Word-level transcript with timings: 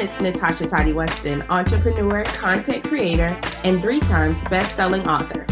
it's 0.00 0.20
Natasha 0.20 0.66
Toddy 0.66 0.92
Weston, 0.92 1.42
entrepreneur, 1.48 2.22
content 2.24 2.86
creator, 2.86 3.36
and 3.64 3.82
three 3.82 4.00
times 4.00 4.42
best-selling 4.44 5.06
author. 5.08 5.44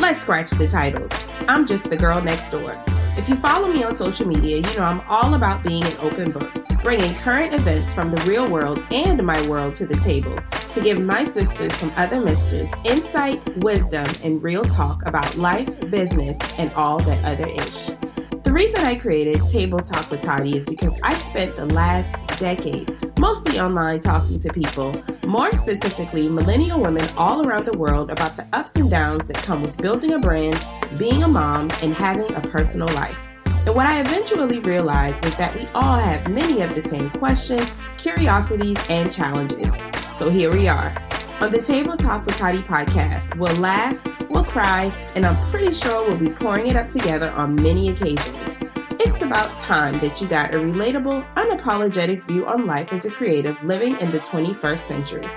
Let's 0.00 0.22
scratch 0.22 0.50
the 0.50 0.66
titles. 0.66 1.12
I'm 1.48 1.66
just 1.66 1.88
the 1.88 1.96
girl 1.96 2.20
next 2.20 2.50
door. 2.50 2.72
If 3.16 3.28
you 3.28 3.36
follow 3.36 3.68
me 3.68 3.84
on 3.84 3.94
social 3.94 4.26
media, 4.26 4.56
you 4.56 4.76
know 4.76 4.82
I'm 4.82 5.00
all 5.08 5.34
about 5.34 5.62
being 5.62 5.84
an 5.84 5.96
open 6.00 6.32
book, 6.32 6.52
bringing 6.82 7.14
current 7.14 7.54
events 7.54 7.94
from 7.94 8.10
the 8.10 8.20
real 8.22 8.50
world 8.50 8.82
and 8.90 9.22
my 9.24 9.46
world 9.46 9.76
to 9.76 9.86
the 9.86 9.96
table 9.96 10.36
to 10.72 10.80
give 10.80 10.98
my 10.98 11.22
sisters 11.22 11.72
from 11.76 11.92
other 11.96 12.20
misters 12.20 12.68
insight, 12.84 13.40
wisdom, 13.58 14.06
and 14.24 14.42
real 14.42 14.64
talk 14.64 15.06
about 15.06 15.36
life, 15.36 15.68
business, 15.90 16.36
and 16.58 16.72
all 16.72 16.98
that 17.00 17.24
other 17.24 17.48
ish. 17.48 17.90
The 18.52 18.52
reason 18.52 18.80
I 18.80 18.96
created 18.96 19.40
Table 19.48 19.78
Talk 19.78 20.10
with 20.10 20.20
Toddy 20.20 20.58
is 20.58 20.66
because 20.66 21.00
I 21.02 21.14
spent 21.14 21.54
the 21.54 21.64
last 21.64 22.14
decade 22.38 23.02
mostly 23.22 23.60
online 23.60 24.00
talking 24.00 24.36
to 24.36 24.52
people, 24.52 24.92
more 25.28 25.52
specifically 25.52 26.28
millennial 26.28 26.80
women 26.80 27.08
all 27.16 27.46
around 27.46 27.64
the 27.64 27.78
world 27.78 28.10
about 28.10 28.36
the 28.36 28.44
ups 28.52 28.74
and 28.74 28.90
downs 28.90 29.28
that 29.28 29.36
come 29.36 29.62
with 29.62 29.76
building 29.80 30.14
a 30.14 30.18
brand, 30.18 30.60
being 30.98 31.22
a 31.22 31.28
mom, 31.28 31.70
and 31.82 31.94
having 31.94 32.34
a 32.34 32.40
personal 32.40 32.88
life. 32.96 33.16
And 33.64 33.76
what 33.76 33.86
I 33.86 34.00
eventually 34.00 34.58
realized 34.58 35.24
was 35.24 35.36
that 35.36 35.54
we 35.54 35.66
all 35.72 36.00
have 36.00 36.28
many 36.32 36.62
of 36.62 36.74
the 36.74 36.82
same 36.82 37.10
questions, 37.10 37.72
curiosities, 37.96 38.76
and 38.90 39.12
challenges. 39.12 39.72
So 40.16 40.28
here 40.28 40.52
we 40.52 40.66
are. 40.66 40.92
On 41.40 41.52
the 41.52 41.62
Table 41.62 41.96
Talk 41.96 42.26
with 42.26 42.36
Toddy 42.38 42.62
podcast, 42.62 43.36
we'll 43.36 43.54
laugh, 43.58 43.94
we'll 44.30 44.42
cry, 44.42 44.92
and 45.14 45.24
I'm 45.24 45.36
pretty 45.52 45.72
sure 45.72 46.08
we'll 46.08 46.18
be 46.18 46.30
pouring 46.30 46.66
it 46.66 46.74
up 46.74 46.88
together 46.88 47.30
on 47.30 47.54
many 47.54 47.90
occasions. 47.90 48.58
It's 49.22 49.28
about 49.28 49.56
time 49.58 50.00
that 50.00 50.20
you 50.20 50.26
got 50.26 50.52
a 50.52 50.56
relatable, 50.58 51.24
unapologetic 51.34 52.24
view 52.24 52.44
on 52.44 52.66
life 52.66 52.92
as 52.92 53.04
a 53.04 53.10
creative 53.10 53.56
living 53.62 53.96
in 54.00 54.10
the 54.10 54.18
21st 54.18 54.84
century. 54.84 55.28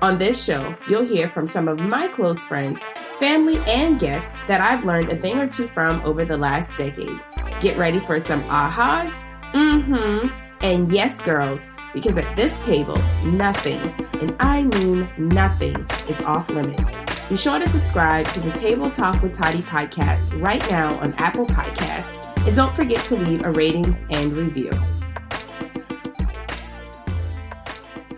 On 0.00 0.16
this 0.16 0.44
show, 0.44 0.76
you'll 0.88 1.04
hear 1.04 1.28
from 1.28 1.48
some 1.48 1.66
of 1.66 1.80
my 1.80 2.06
close 2.06 2.38
friends, 2.38 2.80
family, 3.18 3.58
and 3.66 3.98
guests 3.98 4.36
that 4.46 4.60
I've 4.60 4.84
learned 4.84 5.10
a 5.10 5.16
thing 5.16 5.38
or 5.38 5.48
two 5.48 5.66
from 5.66 6.00
over 6.02 6.24
the 6.24 6.36
last 6.36 6.70
decade. 6.78 7.18
Get 7.58 7.76
ready 7.76 7.98
for 7.98 8.20
some 8.20 8.44
ahas, 8.44 9.10
mm-hms, 9.52 10.40
and 10.60 10.92
yes, 10.92 11.20
girls, 11.20 11.66
because 11.92 12.16
at 12.16 12.36
this 12.36 12.56
table, 12.60 12.96
nothing, 13.24 13.80
and 14.20 14.36
I 14.38 14.62
mean 14.62 15.10
nothing, 15.18 15.84
is 16.08 16.22
off 16.22 16.48
limits. 16.50 16.96
Be 17.28 17.36
sure 17.36 17.58
to 17.58 17.68
subscribe 17.68 18.26
to 18.28 18.40
the 18.40 18.52
Table 18.52 18.88
Talk 18.88 19.20
with 19.20 19.32
Toddy 19.32 19.62
podcast 19.62 20.40
right 20.40 20.62
now 20.70 20.94
on 21.00 21.12
Apple 21.14 21.46
Podcasts, 21.46 22.31
and 22.44 22.56
don't 22.56 22.74
forget 22.74 22.98
to 23.06 23.16
leave 23.16 23.44
a 23.44 23.52
rating 23.52 23.96
and 24.10 24.32
review. 24.32 24.70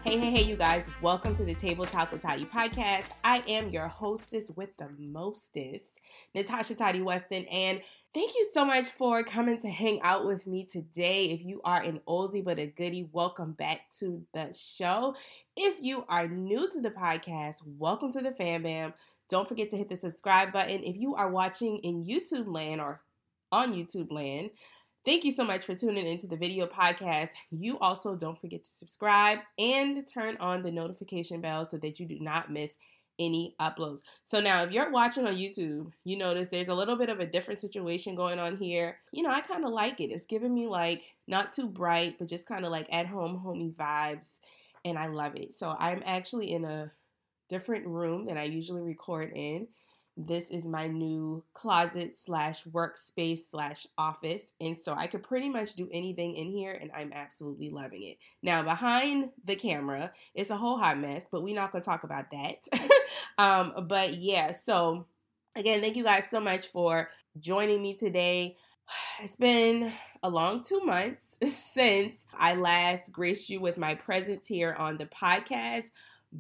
Hey, 0.03 0.19
hey, 0.19 0.31
hey, 0.31 0.43
you 0.43 0.57
guys. 0.57 0.89
Welcome 1.03 1.37
to 1.37 1.45
the 1.45 1.55
Table 1.55 1.85
Talk 1.85 2.11
with 2.11 2.23
Toddy 2.23 2.45
podcast. 2.45 3.05
I 3.23 3.43
am 3.49 3.69
your 3.69 3.89
hostess 3.89 4.51
with 4.57 4.75
the 4.79 4.89
mostest, 4.99 6.01
Natasha 6.35 6.75
Toddy 6.75 7.03
Weston, 7.03 7.45
and 7.47 7.83
thank 8.15 8.35
you 8.35 8.49
so 8.51 8.65
much 8.65 8.87
for 8.87 9.23
coming 9.25 9.59
to 9.61 9.69
hang 9.69 10.01
out 10.03 10.25
with 10.25 10.47
me 10.47 10.65
today. 10.65 11.25
If 11.25 11.43
you 11.45 11.61
are 11.63 11.83
an 11.83 12.01
oldie 12.09 12.45
but 12.45 12.59
a 12.59 12.67
goodie, 12.67 13.09
welcome 13.13 13.53
back 13.53 13.91
to 13.99 14.25
the 14.33 14.55
show. 14.55 15.17
If 15.55 15.77
you 15.83 16.05
are 16.09 16.29
new 16.29 16.71
to 16.71 16.81
the 16.81 16.91
podcast, 16.91 17.57
welcome 17.67 18.13
to 18.13 18.23
the 18.23 18.33
Fam 18.33 18.63
Bam. 18.63 18.95
Don't 19.29 19.49
forget 19.49 19.71
to 19.71 19.77
hit 19.77 19.89
the 19.89 19.97
subscribe 19.97 20.53
button. 20.53 20.83
If 20.83 20.97
you 20.97 21.15
are 21.15 21.31
watching 21.31 21.79
in 21.79 22.05
YouTube 22.05 22.47
land 22.47 22.81
or 22.81 23.01
on 23.55 23.73
YouTube 23.73 24.11
land, 24.11 24.51
Thank 25.05 25.25
you 25.25 25.33
so 25.33 25.45
much 25.45 25.67
for 25.67 25.75
tuning 25.75 26.07
into 26.07 26.27
the 26.27 26.37
video 26.37 26.67
podcast. 26.67 27.29
You 27.51 27.79
also 27.79 28.17
don't 28.17 28.41
forget 28.41 28.65
to 28.65 28.71
subscribe 28.71 29.41
and 29.59 30.03
turn 30.09 30.39
on 30.41 30.63
the 30.63 30.71
notification 30.71 31.43
bell 31.43 31.67
so 31.67 31.77
that 31.77 32.01
you 32.01 32.07
do 32.07 32.19
not 32.21 32.51
miss 32.51 32.73
any 33.19 33.55
uploads. 33.61 34.01
So 34.25 34.41
now 34.41 34.63
if 34.63 34.73
you're 34.73 34.91
watching 34.91 35.27
on 35.27 35.35
YouTube, 35.35 35.93
you 36.05 36.17
notice 36.17 36.49
there's 36.49 36.69
a 36.69 36.75
little 36.75 36.97
bit 36.97 37.11
of 37.11 37.21
a 37.21 37.27
different 37.27 37.61
situation 37.61 38.15
going 38.15 38.39
on 38.39 38.57
here. 38.57 38.97
You 39.13 39.23
know, 39.23 39.31
I 39.31 39.43
kind 39.43 39.67
of 39.67 39.73
like 39.73 40.01
it. 40.01 40.11
It's 40.11 40.25
giving 40.25 40.55
me 40.55 40.69
like 40.69 41.03
not 41.29 41.53
too 41.53 41.69
bright, 41.69 42.19
but 42.19 42.29
just 42.29 42.47
kind 42.47 42.65
of 42.65 42.73
like 42.73 42.91
at 42.91 43.07
home 43.07 43.37
homey 43.37 43.75
vibes 43.79 44.41
and 44.87 44.99
I 44.99 45.09
love 45.09 45.37
it. 45.37 45.53
So 45.53 45.77
I'm 45.79 46.03
actually 46.07 46.51
in 46.51 46.65
a 46.65 46.91
different 47.51 47.87
room 47.87 48.25
than 48.25 48.39
I 48.39 48.45
usually 48.45 48.81
record 48.81 49.33
in. 49.35 49.69
This 50.17 50.51
is 50.51 50.65
my 50.65 50.87
new 50.87 51.43
closet 51.55 52.17
slash 52.17 52.63
workspace 52.65 53.51
slash 53.51 53.87
office. 53.99 54.45
And 54.61 54.79
so 54.79 54.95
I 54.95 55.09
could 55.09 55.25
pretty 55.25 55.49
much 55.49 55.75
do 55.75 55.89
anything 55.91 56.37
in 56.37 56.51
here 56.51 56.73
and 56.73 56.91
I'm 56.95 57.13
absolutely 57.13 57.71
loving 57.71 58.05
it. 58.05 58.19
Now, 58.41 58.63
behind 58.63 59.31
the 59.45 59.57
camera, 59.57 60.13
it's 60.33 60.51
a 60.51 60.57
whole 60.57 60.79
hot 60.79 61.01
mess, 61.01 61.27
but 61.31 61.43
we're 61.43 61.57
not 61.57 61.73
going 61.73 61.83
to 61.83 61.91
talk 61.91 62.05
about 62.05 62.31
that. 62.31 62.57
um, 63.39 63.87
but 63.89 64.15
yeah, 64.15 64.53
so 64.53 65.07
again, 65.57 65.81
thank 65.81 65.97
you 65.97 66.05
guys 66.05 66.31
so 66.31 66.39
much 66.39 66.69
for 66.69 67.11
joining 67.39 67.83
me 67.83 67.95
today. 67.95 68.57
It's 69.23 69.37
been 69.37 69.93
a 70.23 70.29
long 70.29 70.63
two 70.63 70.81
months 70.81 71.39
since 71.49 72.25
I 72.35 72.55
last 72.55 73.11
graced 73.13 73.51
you 73.51 73.61
with 73.61 73.79
my 73.79 73.95
presence 73.95 74.47
here 74.47 74.75
on 74.79 74.97
the 74.97 75.07
podcast. 75.07 75.91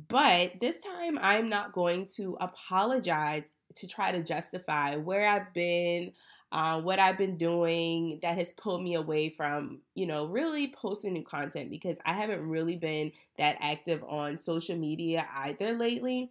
But 0.08 0.60
this 0.60 0.80
time, 0.80 1.18
I'm 1.20 1.48
not 1.48 1.72
going 1.72 2.06
to 2.16 2.36
apologize 2.40 3.44
to 3.76 3.86
try 3.86 4.12
to 4.12 4.22
justify 4.22 4.96
where 4.96 5.28
I've 5.28 5.52
been, 5.54 6.12
uh, 6.52 6.80
what 6.80 6.98
I've 6.98 7.18
been 7.18 7.36
doing 7.36 8.20
that 8.22 8.38
has 8.38 8.52
pulled 8.52 8.82
me 8.82 8.94
away 8.94 9.28
from, 9.28 9.80
you 9.94 10.06
know, 10.06 10.26
really 10.26 10.68
posting 10.72 11.12
new 11.14 11.24
content 11.24 11.70
because 11.70 11.98
I 12.04 12.12
haven't 12.12 12.42
really 12.48 12.76
been 12.76 13.12
that 13.38 13.56
active 13.60 14.04
on 14.04 14.38
social 14.38 14.76
media 14.76 15.26
either 15.34 15.72
lately. 15.72 16.30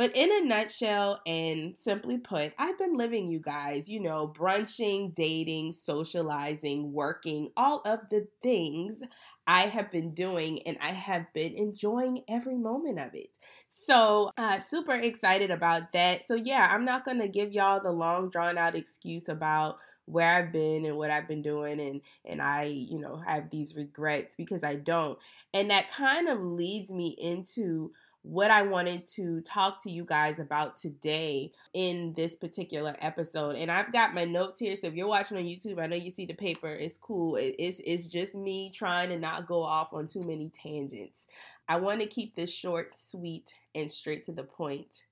But 0.00 0.16
in 0.16 0.32
a 0.32 0.40
nutshell, 0.46 1.20
and 1.26 1.78
simply 1.78 2.16
put, 2.16 2.54
I've 2.58 2.78
been 2.78 2.96
living, 2.96 3.28
you 3.28 3.38
guys, 3.38 3.86
you 3.86 4.00
know, 4.00 4.26
brunching, 4.26 5.14
dating, 5.14 5.72
socializing, 5.72 6.94
working, 6.94 7.50
all 7.54 7.82
of 7.84 8.08
the 8.08 8.26
things 8.42 9.02
I 9.46 9.66
have 9.66 9.90
been 9.90 10.14
doing, 10.14 10.62
and 10.62 10.78
I 10.80 10.92
have 10.92 11.30
been 11.34 11.54
enjoying 11.54 12.22
every 12.30 12.56
moment 12.56 12.98
of 12.98 13.14
it. 13.14 13.36
So, 13.68 14.30
uh, 14.38 14.58
super 14.58 14.94
excited 14.94 15.50
about 15.50 15.92
that. 15.92 16.26
So, 16.26 16.34
yeah, 16.34 16.66
I'm 16.72 16.86
not 16.86 17.04
to 17.18 17.28
give 17.28 17.52
y'all 17.52 17.82
the 17.82 17.92
long, 17.92 18.30
drawn 18.30 18.56
out 18.56 18.76
excuse 18.76 19.28
about 19.28 19.76
where 20.06 20.34
I've 20.34 20.50
been 20.50 20.86
and 20.86 20.96
what 20.96 21.10
I've 21.10 21.28
been 21.28 21.42
doing 21.42 21.78
and 21.78 22.00
and 22.24 22.40
I, 22.40 22.64
you 22.64 22.98
know, 22.98 23.22
have 23.26 23.50
these 23.50 23.76
regrets 23.76 24.34
because 24.34 24.64
I 24.64 24.76
don't. 24.76 25.18
And 25.52 25.70
that 25.70 25.92
kind 25.92 26.26
of 26.28 26.40
leads 26.40 26.90
me 26.90 27.14
into 27.20 27.92
what 28.22 28.50
I 28.50 28.62
wanted 28.62 29.06
to 29.14 29.40
talk 29.40 29.82
to 29.84 29.90
you 29.90 30.04
guys 30.04 30.38
about 30.38 30.76
today 30.76 31.52
in 31.72 32.12
this 32.14 32.36
particular 32.36 32.94
episode. 33.00 33.56
And 33.56 33.70
I've 33.70 33.92
got 33.92 34.14
my 34.14 34.24
notes 34.24 34.60
here. 34.60 34.76
So 34.76 34.88
if 34.88 34.94
you're 34.94 35.08
watching 35.08 35.38
on 35.38 35.44
YouTube, 35.44 35.80
I 35.80 35.86
know 35.86 35.96
you 35.96 36.10
see 36.10 36.26
the 36.26 36.34
paper. 36.34 36.68
It's 36.68 36.98
cool. 36.98 37.36
It's, 37.40 37.80
it's 37.84 38.06
just 38.06 38.34
me 38.34 38.70
trying 38.70 39.08
to 39.08 39.18
not 39.18 39.46
go 39.46 39.62
off 39.62 39.92
on 39.92 40.06
too 40.06 40.22
many 40.22 40.50
tangents. 40.50 41.26
I 41.66 41.76
want 41.76 42.00
to 42.00 42.06
keep 42.06 42.34
this 42.34 42.52
short, 42.52 42.96
sweet, 42.96 43.54
and 43.74 43.90
straight 43.90 44.24
to 44.24 44.32
the 44.32 44.42
point 44.42 45.04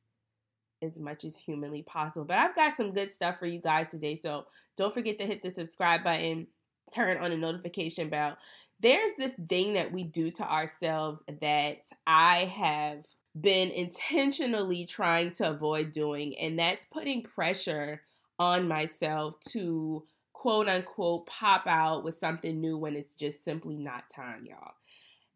as 0.83 1.01
much 1.01 1.25
as 1.25 1.37
humanly 1.37 1.83
possible. 1.83 2.27
But 2.27 2.39
I've 2.39 2.55
got 2.55 2.77
some 2.77 2.93
good 2.93 3.13
stuff 3.13 3.39
for 3.39 3.47
you 3.47 3.61
guys 3.61 3.89
today. 3.89 4.17
So 4.17 4.47
don't 4.77 4.93
forget 4.93 5.19
to 5.19 5.27
hit 5.27 5.43
the 5.43 5.51
subscribe 5.51 6.05
button, 6.05 6.47
turn 6.95 7.17
on 7.17 7.31
the 7.31 7.37
notification 7.37 8.11
bell 8.11 8.37
there's 8.81 9.13
this 9.19 9.33
thing 9.49 9.75
that 9.75 9.93
we 9.93 10.05
do 10.05 10.31
to 10.31 10.51
ourselves 10.51 11.23
that 11.41 11.83
I 12.07 12.53
have 12.57 13.05
been 13.39 13.71
intentionally 13.71 14.87
trying 14.87 15.33
to 15.33 15.51
avoid 15.51 15.93
doing, 15.93 16.37
and 16.39 16.59
that's 16.59 16.85
putting 16.85 17.23
pressure 17.23 18.03
on 18.39 18.69
myself 18.69 19.39
to 19.41 20.05
quote 20.33 20.69
unquote 20.69 21.27
pop 21.27 21.67
out 21.67 22.05
with 22.05 22.17
something 22.17 22.61
new 22.61 22.79
when 22.79 22.95
it's 22.95 23.17
just 23.17 23.45
simply 23.45 23.77
not 23.77 24.09
time, 24.09 24.47
y'all. 24.47 24.75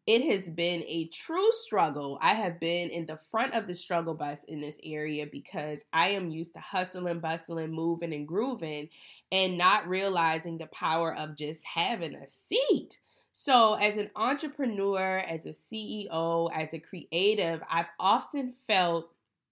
It 0.05 0.21
has 0.31 0.49
been 0.49 0.83
a 0.85 1.07
true 1.07 1.49
struggle. 1.51 2.17
I 2.21 2.33
have 2.33 2.59
been 2.59 2.89
in 2.89 3.05
the 3.05 3.15
front 3.15 3.53
of 3.53 3.67
the 3.67 3.73
struggle 3.73 4.13
bus 4.13 4.43
in 4.45 4.59
this 4.59 4.77
area 4.83 5.25
because 5.31 5.85
I 5.93 6.09
am 6.09 6.29
used 6.29 6.55
to 6.55 6.59
hustling, 6.59 7.19
bustling, 7.19 7.71
moving, 7.71 8.13
and 8.13 8.27
grooving, 8.27 8.89
and 9.31 9.57
not 9.57 9.87
realizing 9.87 10.57
the 10.57 10.67
power 10.67 11.15
of 11.15 11.37
just 11.37 11.63
having 11.65 12.15
a 12.15 12.29
seat. 12.29 12.99
So, 13.35 13.73
as 13.73 13.97
an 13.97 14.11
entrepreneur, 14.15 15.17
as 15.17 15.47
a 15.47 15.49
CEO, 15.49 16.51
as 16.53 16.71
a 16.73 16.79
creative, 16.79 17.63
I've 17.67 17.89
often 17.99 18.51
felt 18.51 19.09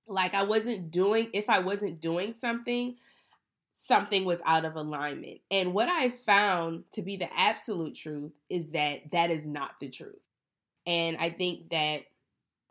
like 0.07 0.35
I 0.35 0.43
wasn't 0.43 0.91
doing, 0.91 1.29
if 1.33 1.49
I 1.49 1.59
wasn't 1.59 1.99
doing 1.99 2.31
something, 2.31 2.95
something 3.73 4.23
was 4.23 4.39
out 4.45 4.65
of 4.65 4.75
alignment. 4.75 5.41
And 5.49 5.73
what 5.73 5.89
I 5.89 6.09
found 6.09 6.83
to 6.93 7.01
be 7.01 7.17
the 7.17 7.33
absolute 7.35 7.95
truth 7.95 8.33
is 8.51 8.69
that 8.69 9.09
that 9.11 9.31
is 9.31 9.47
not 9.47 9.79
the 9.79 9.89
truth. 9.89 10.29
And 10.85 11.17
I 11.17 11.31
think 11.31 11.71
that 11.71 12.03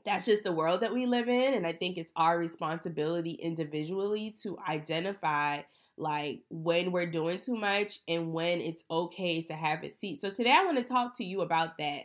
that's 0.04 0.26
just 0.26 0.44
the 0.44 0.52
world 0.52 0.80
that 0.82 0.94
we 0.94 1.06
live 1.06 1.28
in. 1.28 1.54
And 1.54 1.66
I 1.66 1.72
think 1.72 1.98
it's 1.98 2.12
our 2.14 2.38
responsibility 2.38 3.32
individually 3.32 4.30
to 4.42 4.58
identify 4.68 5.62
like 6.00 6.40
when 6.50 6.92
we're 6.92 7.10
doing 7.10 7.38
too 7.38 7.56
much 7.56 8.00
and 8.08 8.32
when 8.32 8.60
it's 8.60 8.84
okay 8.90 9.42
to 9.42 9.54
have 9.54 9.82
a 9.84 9.90
seat. 9.90 10.20
So 10.20 10.30
today 10.30 10.52
I 10.52 10.64
want 10.64 10.78
to 10.78 10.84
talk 10.84 11.16
to 11.16 11.24
you 11.24 11.40
about 11.42 11.78
that. 11.78 12.04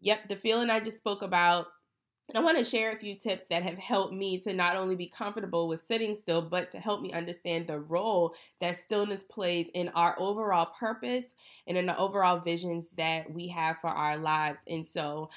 Yep, 0.00 0.28
the 0.28 0.36
feeling 0.36 0.70
I 0.70 0.80
just 0.80 0.98
spoke 0.98 1.22
about. 1.22 1.66
I 2.34 2.40
want 2.40 2.56
to 2.56 2.64
share 2.64 2.92
a 2.92 2.96
few 2.96 3.14
tips 3.14 3.44
that 3.50 3.62
have 3.62 3.76
helped 3.76 4.14
me 4.14 4.38
to 4.40 4.54
not 4.54 4.76
only 4.76 4.96
be 4.96 5.06
comfortable 5.06 5.68
with 5.68 5.82
sitting 5.82 6.14
still, 6.14 6.40
but 6.40 6.70
to 6.70 6.78
help 6.78 7.02
me 7.02 7.12
understand 7.12 7.66
the 7.66 7.78
role 7.78 8.34
that 8.60 8.76
stillness 8.76 9.22
plays 9.24 9.68
in 9.74 9.90
our 9.94 10.14
overall 10.18 10.66
purpose 10.66 11.34
and 11.66 11.76
in 11.76 11.86
the 11.86 11.98
overall 11.98 12.38
visions 12.38 12.88
that 12.96 13.30
we 13.30 13.48
have 13.48 13.78
for 13.80 13.90
our 13.90 14.16
lives. 14.16 14.62
And 14.66 14.86
so 14.86 15.28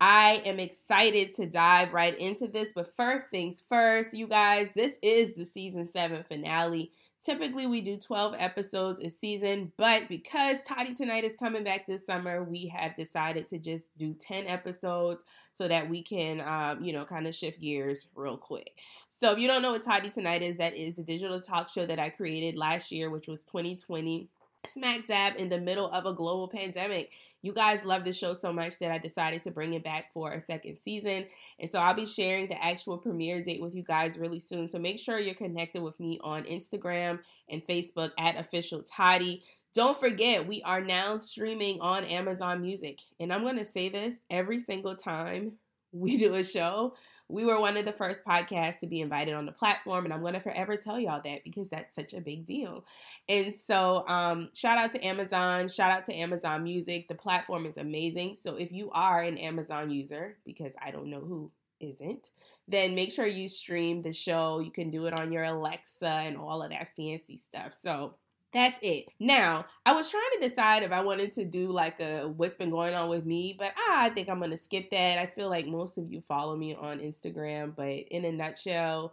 I 0.00 0.42
am 0.44 0.60
excited 0.60 1.34
to 1.34 1.46
dive 1.46 1.92
right 1.92 2.16
into 2.18 2.46
this. 2.46 2.72
But 2.74 2.94
first 2.94 3.30
things 3.30 3.64
first, 3.68 4.14
you 4.14 4.26
guys, 4.26 4.68
this 4.76 4.98
is 5.02 5.34
the 5.34 5.44
season 5.44 5.88
seven 5.90 6.24
finale. 6.24 6.92
Typically, 7.24 7.66
we 7.66 7.80
do 7.80 7.96
12 7.96 8.34
episodes 8.38 9.00
a 9.00 9.08
season, 9.08 9.72
but 9.78 10.08
because 10.10 10.58
Toddy 10.60 10.92
Tonight 10.94 11.24
is 11.24 11.34
coming 11.38 11.64
back 11.64 11.86
this 11.86 12.04
summer, 12.04 12.44
we 12.44 12.66
have 12.66 12.94
decided 12.96 13.48
to 13.48 13.58
just 13.58 13.96
do 13.96 14.12
10 14.12 14.46
episodes 14.46 15.24
so 15.54 15.66
that 15.66 15.88
we 15.88 16.02
can, 16.02 16.42
um, 16.42 16.84
you 16.84 16.92
know, 16.92 17.06
kind 17.06 17.26
of 17.26 17.34
shift 17.34 17.62
gears 17.62 18.08
real 18.14 18.36
quick. 18.36 18.78
So, 19.08 19.32
if 19.32 19.38
you 19.38 19.48
don't 19.48 19.62
know 19.62 19.72
what 19.72 19.82
Toddy 19.82 20.10
Tonight 20.10 20.42
is, 20.42 20.58
that 20.58 20.76
is 20.76 20.96
the 20.96 21.02
digital 21.02 21.40
talk 21.40 21.70
show 21.70 21.86
that 21.86 21.98
I 21.98 22.10
created 22.10 22.58
last 22.58 22.92
year, 22.92 23.08
which 23.08 23.26
was 23.26 23.46
2020 23.46 24.28
smack 24.66 25.06
dab 25.06 25.36
in 25.36 25.48
the 25.48 25.60
middle 25.60 25.88
of 25.90 26.04
a 26.04 26.12
global 26.12 26.48
pandemic. 26.48 27.10
You 27.44 27.52
guys 27.52 27.84
love 27.84 28.04
the 28.04 28.12
show 28.14 28.32
so 28.32 28.54
much 28.54 28.78
that 28.78 28.90
I 28.90 28.96
decided 28.96 29.42
to 29.42 29.50
bring 29.50 29.74
it 29.74 29.84
back 29.84 30.10
for 30.14 30.32
a 30.32 30.40
second 30.40 30.78
season. 30.78 31.26
And 31.60 31.70
so 31.70 31.78
I'll 31.78 31.92
be 31.92 32.06
sharing 32.06 32.48
the 32.48 32.64
actual 32.64 32.96
premiere 32.96 33.42
date 33.42 33.60
with 33.60 33.74
you 33.74 33.82
guys 33.82 34.16
really 34.16 34.40
soon. 34.40 34.70
So 34.70 34.78
make 34.78 34.98
sure 34.98 35.18
you're 35.18 35.34
connected 35.34 35.82
with 35.82 36.00
me 36.00 36.18
on 36.24 36.44
Instagram 36.44 37.18
and 37.50 37.62
Facebook 37.66 38.12
at 38.18 38.38
official 38.38 38.82
Toddy. 38.82 39.42
Don't 39.74 40.00
forget, 40.00 40.46
we 40.46 40.62
are 40.62 40.80
now 40.80 41.18
streaming 41.18 41.82
on 41.82 42.04
Amazon 42.04 42.62
Music. 42.62 43.00
And 43.20 43.30
I'm 43.30 43.42
going 43.42 43.58
to 43.58 43.64
say 43.66 43.90
this 43.90 44.14
every 44.30 44.58
single 44.58 44.96
time 44.96 45.58
we 45.94 46.16
do 46.16 46.34
a 46.34 46.44
show 46.44 46.94
we 47.28 47.44
were 47.44 47.58
one 47.58 47.76
of 47.76 47.86
the 47.86 47.92
first 47.92 48.24
podcasts 48.24 48.80
to 48.80 48.86
be 48.86 49.00
invited 49.00 49.34
on 49.34 49.46
the 49.46 49.52
platform, 49.52 50.04
and 50.04 50.12
I'm 50.12 50.20
going 50.20 50.34
to 50.34 50.40
forever 50.40 50.76
tell 50.76 51.00
y'all 51.00 51.22
that 51.24 51.42
because 51.42 51.68
that's 51.68 51.94
such 51.94 52.12
a 52.12 52.20
big 52.20 52.44
deal. 52.44 52.84
And 53.28 53.56
so, 53.56 54.06
um, 54.06 54.50
shout 54.54 54.76
out 54.76 54.92
to 54.92 55.04
Amazon, 55.04 55.68
shout 55.68 55.90
out 55.90 56.04
to 56.06 56.14
Amazon 56.14 56.62
Music. 56.62 57.08
The 57.08 57.14
platform 57.14 57.64
is 57.64 57.78
amazing. 57.78 58.34
So, 58.34 58.56
if 58.56 58.72
you 58.72 58.90
are 58.90 59.20
an 59.20 59.38
Amazon 59.38 59.90
user, 59.90 60.36
because 60.44 60.74
I 60.82 60.90
don't 60.90 61.08
know 61.08 61.20
who 61.20 61.50
isn't, 61.80 62.30
then 62.68 62.94
make 62.94 63.10
sure 63.10 63.26
you 63.26 63.48
stream 63.48 64.02
the 64.02 64.12
show. 64.12 64.60
You 64.60 64.70
can 64.70 64.90
do 64.90 65.06
it 65.06 65.18
on 65.18 65.32
your 65.32 65.44
Alexa 65.44 66.06
and 66.06 66.36
all 66.36 66.62
of 66.62 66.70
that 66.70 66.94
fancy 66.94 67.38
stuff. 67.38 67.72
So, 67.72 68.16
that's 68.54 68.78
it. 68.82 69.06
Now, 69.18 69.66
I 69.84 69.92
was 69.92 70.08
trying 70.08 70.22
to 70.40 70.48
decide 70.48 70.84
if 70.84 70.92
I 70.92 71.00
wanted 71.00 71.32
to 71.32 71.44
do 71.44 71.72
like 71.72 71.98
a 71.98 72.28
what's 72.28 72.56
been 72.56 72.70
going 72.70 72.94
on 72.94 73.08
with 73.08 73.26
me, 73.26 73.54
but 73.58 73.72
I 73.90 74.10
think 74.10 74.28
I'm 74.28 74.38
gonna 74.38 74.56
skip 74.56 74.90
that. 74.90 75.18
I 75.18 75.26
feel 75.26 75.50
like 75.50 75.66
most 75.66 75.98
of 75.98 76.10
you 76.10 76.20
follow 76.20 76.56
me 76.56 76.74
on 76.74 77.00
Instagram, 77.00 77.74
but 77.74 77.88
in 77.88 78.24
a 78.24 78.30
nutshell, 78.30 79.12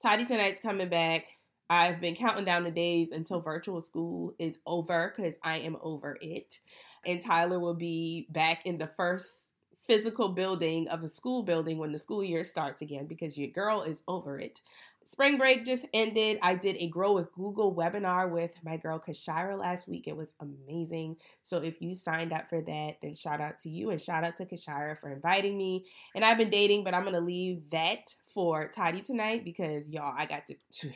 Toddy 0.00 0.24
Tonight's 0.24 0.60
coming 0.60 0.88
back. 0.88 1.26
I've 1.68 2.00
been 2.00 2.14
counting 2.14 2.44
down 2.44 2.62
the 2.62 2.70
days 2.70 3.10
until 3.10 3.40
virtual 3.40 3.80
school 3.80 4.34
is 4.38 4.60
over 4.64 5.12
because 5.14 5.34
I 5.42 5.58
am 5.58 5.76
over 5.82 6.16
it. 6.20 6.60
And 7.04 7.20
Tyler 7.20 7.58
will 7.58 7.74
be 7.74 8.28
back 8.30 8.64
in 8.64 8.78
the 8.78 8.86
first 8.86 9.48
physical 9.82 10.28
building 10.28 10.86
of 10.88 11.02
a 11.02 11.08
school 11.08 11.42
building 11.42 11.78
when 11.78 11.90
the 11.90 11.98
school 11.98 12.22
year 12.22 12.44
starts 12.44 12.82
again 12.82 13.06
because 13.06 13.36
your 13.36 13.48
girl 13.48 13.82
is 13.82 14.02
over 14.06 14.38
it 14.38 14.60
spring 15.06 15.38
break 15.38 15.64
just 15.64 15.86
ended. 15.94 16.38
I 16.42 16.54
did 16.54 16.76
a 16.78 16.88
Grow 16.88 17.12
with 17.12 17.32
Google 17.32 17.74
webinar 17.74 18.30
with 18.30 18.52
my 18.64 18.76
girl 18.76 18.98
Kashira 18.98 19.58
last 19.58 19.88
week. 19.88 20.06
It 20.06 20.16
was 20.16 20.34
amazing. 20.40 21.16
So 21.42 21.58
if 21.58 21.80
you 21.80 21.94
signed 21.94 22.32
up 22.32 22.48
for 22.48 22.60
that, 22.60 23.00
then 23.00 23.14
shout 23.14 23.40
out 23.40 23.58
to 23.58 23.70
you 23.70 23.90
and 23.90 24.00
shout 24.00 24.24
out 24.24 24.36
to 24.36 24.46
Kashira 24.46 24.98
for 24.98 25.10
inviting 25.10 25.56
me. 25.56 25.86
And 26.14 26.24
I've 26.24 26.38
been 26.38 26.50
dating, 26.50 26.84
but 26.84 26.94
I'm 26.94 27.04
gonna 27.04 27.20
leave 27.20 27.70
that 27.70 28.14
for 28.28 28.68
Toddy 28.68 29.00
tonight 29.00 29.44
because 29.44 29.88
y'all, 29.88 30.14
I 30.16 30.26
got 30.26 30.46
to. 30.46 30.54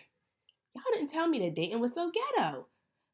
Y'all 0.73 0.85
didn't 0.93 1.11
tell 1.11 1.27
me 1.27 1.41
that 1.41 1.57
dating 1.57 1.81
was 1.81 1.95
so 1.95 2.13
ghetto. 2.13 2.69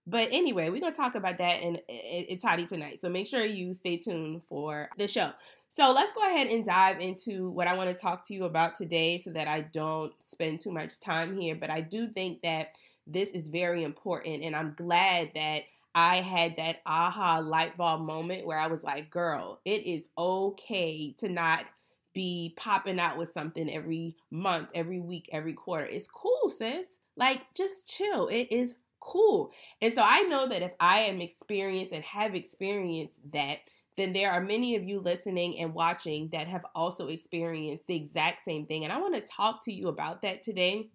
But 0.07 0.29
anyway, 0.31 0.71
we're 0.71 0.81
gonna 0.81 0.95
talk 0.95 1.17
about 1.17 1.39
that 1.39 1.63
in, 1.63 1.77
in 1.77 2.39
Toddy 2.39 2.65
tonight. 2.65 3.01
So 3.01 3.09
make 3.09 3.27
sure 3.27 3.45
you 3.45 3.75
stay 3.75 3.97
tuned 3.97 4.45
for 4.45 4.89
the 4.99 5.09
show. 5.09 5.33
So 5.69 5.93
let's 5.93 6.13
go 6.13 6.23
ahead 6.27 6.47
and 6.47 6.65
dive 6.65 7.01
into 7.01 7.51
what 7.51 7.69
I 7.69 7.75
want 7.75 7.91
to 7.91 8.01
talk 8.01 8.27
to 8.29 8.35
you 8.35 8.45
about 8.45 8.77
today 8.77 9.19
so 9.19 9.31
that 9.31 9.47
I 9.47 9.61
don't 9.61 10.13
spend 10.23 10.61
too 10.61 10.73
much 10.73 11.01
time 11.01 11.37
here. 11.39 11.55
But 11.55 11.71
I 11.71 11.83
do 11.83 12.09
think 12.09 12.43
that 12.43 12.77
this 13.07 13.31
is 13.31 13.49
very 13.49 13.85
important, 13.85 14.43
and 14.43 14.57
I'm 14.57 14.75
glad 14.75 15.33
that 15.35 15.65
I 15.95 16.17
had 16.17 16.57
that 16.57 16.81
aha 16.85 17.39
light 17.39 17.77
bulb 17.77 18.03
moment 18.03 18.47
where 18.47 18.59
I 18.59 18.67
was 18.67 18.85
like, 18.85 19.11
girl, 19.11 19.61
it 19.65 19.87
is 19.87 20.09
okay 20.19 21.15
to 21.19 21.29
not 21.29 21.65
be 22.15 22.55
popping 22.57 22.99
out 22.99 23.19
with 23.19 23.31
something 23.33 23.71
every 23.73 24.17
month, 24.31 24.71
every 24.75 25.01
week, 25.01 25.29
every 25.33 25.53
quarter. 25.53 25.87
It's 25.87 26.09
cool, 26.09 26.49
sis. 26.49 26.99
Like, 27.17 27.43
just 27.55 27.89
chill. 27.89 28.29
It 28.29 28.49
is 28.51 28.77
cool. 29.01 29.53
And 29.81 29.93
so 29.93 30.03
I 30.05 30.23
know 30.23 30.49
that 30.49 30.63
if 30.63 30.73
I 30.81 31.01
am 31.01 31.21
experienced 31.21 31.95
and 31.95 32.05
have 32.05 32.35
experienced 32.35 33.21
that, 33.33 33.59
then 33.97 34.13
there 34.13 34.31
are 34.31 34.43
many 34.43 34.77
of 34.77 34.85
you 34.85 35.01
listening 35.01 35.59
and 35.59 35.75
watching 35.75 36.29
that 36.33 36.49
have 36.49 36.65
also 36.75 37.09
experienced 37.09 37.87
the 37.87 37.97
exact 37.97 38.45
same 38.45 38.67
thing. 38.67 38.85
And 38.85 38.93
I 38.93 38.99
want 38.99 39.15
to 39.15 39.21
talk 39.23 39.65
to 39.65 39.73
you 39.73 39.89
about 39.89 40.23
that 40.23 40.43
today 40.43 40.91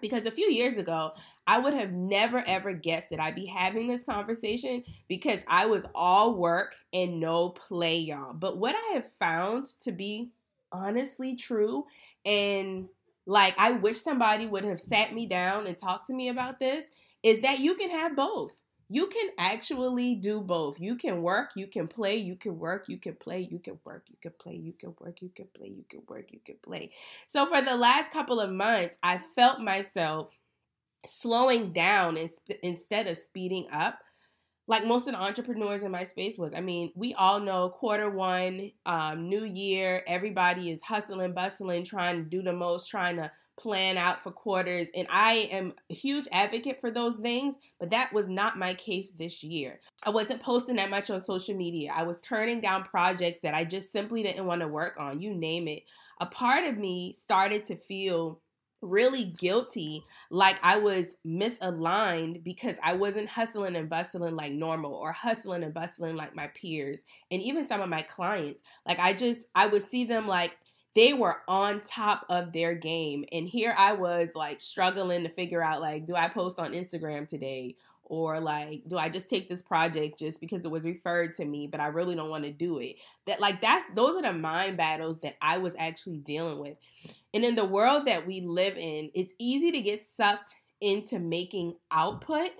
because 0.00 0.26
a 0.26 0.30
few 0.30 0.50
years 0.50 0.76
ago, 0.76 1.12
I 1.46 1.58
would 1.58 1.74
have 1.74 1.92
never 1.92 2.42
ever 2.46 2.72
guessed 2.72 3.10
that 3.10 3.20
I'd 3.20 3.34
be 3.34 3.46
having 3.46 3.88
this 3.88 4.04
conversation 4.04 4.82
because 5.08 5.40
I 5.46 5.66
was 5.66 5.86
all 5.94 6.36
work 6.36 6.76
and 6.92 7.20
no 7.20 7.50
play, 7.50 7.98
y'all. 7.98 8.32
But 8.32 8.58
what 8.58 8.74
I 8.74 8.94
have 8.94 9.10
found 9.18 9.66
to 9.82 9.92
be 9.92 10.30
honestly 10.72 11.36
true 11.36 11.84
and 12.24 12.88
like 13.26 13.54
I 13.58 13.72
wish 13.72 13.98
somebody 13.98 14.46
would 14.46 14.64
have 14.64 14.80
sat 14.80 15.12
me 15.12 15.26
down 15.26 15.66
and 15.66 15.76
talked 15.76 16.06
to 16.08 16.14
me 16.14 16.28
about 16.28 16.58
this 16.58 16.86
is 17.22 17.42
that 17.42 17.60
you 17.60 17.74
can 17.74 17.90
have 17.90 18.16
both 18.16 18.52
you 18.92 19.06
can 19.06 19.30
actually 19.38 20.14
do 20.16 20.42
both. 20.42 20.78
You 20.78 20.96
can 20.96 21.22
work, 21.22 21.52
you 21.56 21.66
can 21.66 21.88
play, 21.88 22.16
you 22.16 22.36
can 22.36 22.58
work, 22.58 22.90
you 22.90 22.98
can 22.98 23.14
play, 23.14 23.40
you 23.40 23.58
can 23.58 23.78
work, 23.84 24.04
you 24.10 24.16
can 24.20 24.32
play, 24.38 24.54
you 24.54 24.74
can 24.78 24.94
work, 25.00 25.22
you 25.22 25.30
can 25.34 25.46
play, 25.54 25.68
you 25.68 25.84
can 25.88 26.02
work, 26.06 26.26
you 26.30 26.40
can 26.44 26.56
play. 26.62 26.92
So 27.26 27.46
for 27.46 27.62
the 27.62 27.74
last 27.74 28.12
couple 28.12 28.38
of 28.38 28.52
months, 28.52 28.98
I 29.02 29.16
felt 29.16 29.60
myself 29.60 30.36
slowing 31.06 31.72
down 31.72 32.18
instead 32.62 33.06
of 33.06 33.16
speeding 33.16 33.66
up 33.72 33.98
like 34.68 34.86
most 34.86 35.08
of 35.08 35.14
the 35.14 35.20
entrepreneurs 35.20 35.82
in 35.82 35.90
my 35.90 36.04
space 36.04 36.38
was. 36.38 36.54
I 36.54 36.60
mean, 36.60 36.92
we 36.94 37.14
all 37.14 37.40
know 37.40 37.70
quarter 37.70 38.10
one, 38.10 38.70
um, 38.86 39.28
new 39.28 39.44
year, 39.44 40.02
everybody 40.06 40.70
is 40.70 40.82
hustling, 40.82 41.32
bustling, 41.32 41.84
trying 41.84 42.22
to 42.22 42.30
do 42.30 42.42
the 42.42 42.52
most, 42.52 42.88
trying 42.88 43.16
to 43.16 43.30
plan 43.58 43.96
out 43.96 44.22
for 44.22 44.30
quarters. 44.30 44.88
And 44.94 45.06
I 45.10 45.48
am 45.50 45.74
a 45.90 45.94
huge 45.94 46.26
advocate 46.32 46.80
for 46.80 46.90
those 46.90 47.16
things, 47.16 47.56
but 47.78 47.90
that 47.90 48.12
was 48.12 48.28
not 48.28 48.58
my 48.58 48.74
case 48.74 49.10
this 49.10 49.42
year. 49.42 49.80
I 50.04 50.10
wasn't 50.10 50.42
posting 50.42 50.76
that 50.76 50.90
much 50.90 51.10
on 51.10 51.20
social 51.20 51.54
media. 51.54 51.92
I 51.94 52.02
was 52.02 52.20
turning 52.20 52.60
down 52.60 52.84
projects 52.84 53.40
that 53.42 53.54
I 53.54 53.64
just 53.64 53.92
simply 53.92 54.22
didn't 54.22 54.46
want 54.46 54.62
to 54.62 54.68
work 54.68 54.96
on, 54.98 55.20
you 55.20 55.34
name 55.34 55.68
it. 55.68 55.84
A 56.20 56.26
part 56.26 56.64
of 56.64 56.78
me 56.78 57.12
started 57.12 57.64
to 57.66 57.76
feel 57.76 58.40
really 58.82 59.24
guilty 59.24 60.04
like 60.30 60.58
I 60.62 60.76
was 60.76 61.14
misaligned 61.24 62.42
because 62.42 62.76
I 62.82 62.94
wasn't 62.94 63.28
hustling 63.28 63.76
and 63.76 63.88
bustling 63.88 64.36
like 64.36 64.52
normal 64.52 64.94
or 64.94 65.12
hustling 65.12 65.62
and 65.62 65.72
bustling 65.72 66.16
like 66.16 66.34
my 66.34 66.48
peers 66.48 67.02
and 67.30 67.40
even 67.40 67.66
some 67.66 67.80
of 67.80 67.88
my 67.88 68.02
clients. 68.02 68.60
Like 68.86 68.98
I 68.98 69.12
just 69.12 69.46
I 69.54 69.68
would 69.68 69.82
see 69.82 70.04
them 70.04 70.26
like 70.26 70.56
they 70.94 71.14
were 71.14 71.38
on 71.48 71.80
top 71.80 72.26
of 72.28 72.52
their 72.52 72.74
game. 72.74 73.24
And 73.32 73.48
here 73.48 73.74
I 73.76 73.92
was 73.92 74.30
like 74.34 74.60
struggling 74.60 75.22
to 75.22 75.28
figure 75.28 75.62
out 75.62 75.80
like, 75.80 76.06
do 76.06 76.14
I 76.14 76.28
post 76.28 76.58
on 76.58 76.72
Instagram 76.72 77.26
today? 77.26 77.76
Or 78.04 78.40
like, 78.40 78.82
do 78.86 78.98
I 78.98 79.08
just 79.08 79.30
take 79.30 79.48
this 79.48 79.62
project 79.62 80.18
just 80.18 80.38
because 80.38 80.66
it 80.66 80.70
was 80.70 80.84
referred 80.84 81.34
to 81.36 81.46
me, 81.46 81.66
but 81.66 81.80
I 81.80 81.86
really 81.86 82.14
don't 82.14 82.28
want 82.28 82.44
to 82.44 82.52
do 82.52 82.78
it? 82.78 82.96
That 83.26 83.40
like 83.40 83.62
that's 83.62 83.86
those 83.94 84.16
are 84.16 84.22
the 84.22 84.34
mind 84.34 84.76
battles 84.76 85.20
that 85.20 85.36
I 85.40 85.58
was 85.58 85.74
actually 85.78 86.18
dealing 86.18 86.58
with. 86.58 86.76
And 87.32 87.42
in 87.42 87.54
the 87.54 87.64
world 87.64 88.06
that 88.06 88.26
we 88.26 88.42
live 88.42 88.76
in, 88.76 89.10
it's 89.14 89.32
easy 89.38 89.72
to 89.72 89.80
get 89.80 90.02
sucked 90.02 90.56
into 90.82 91.18
making 91.18 91.76
output 91.90 92.50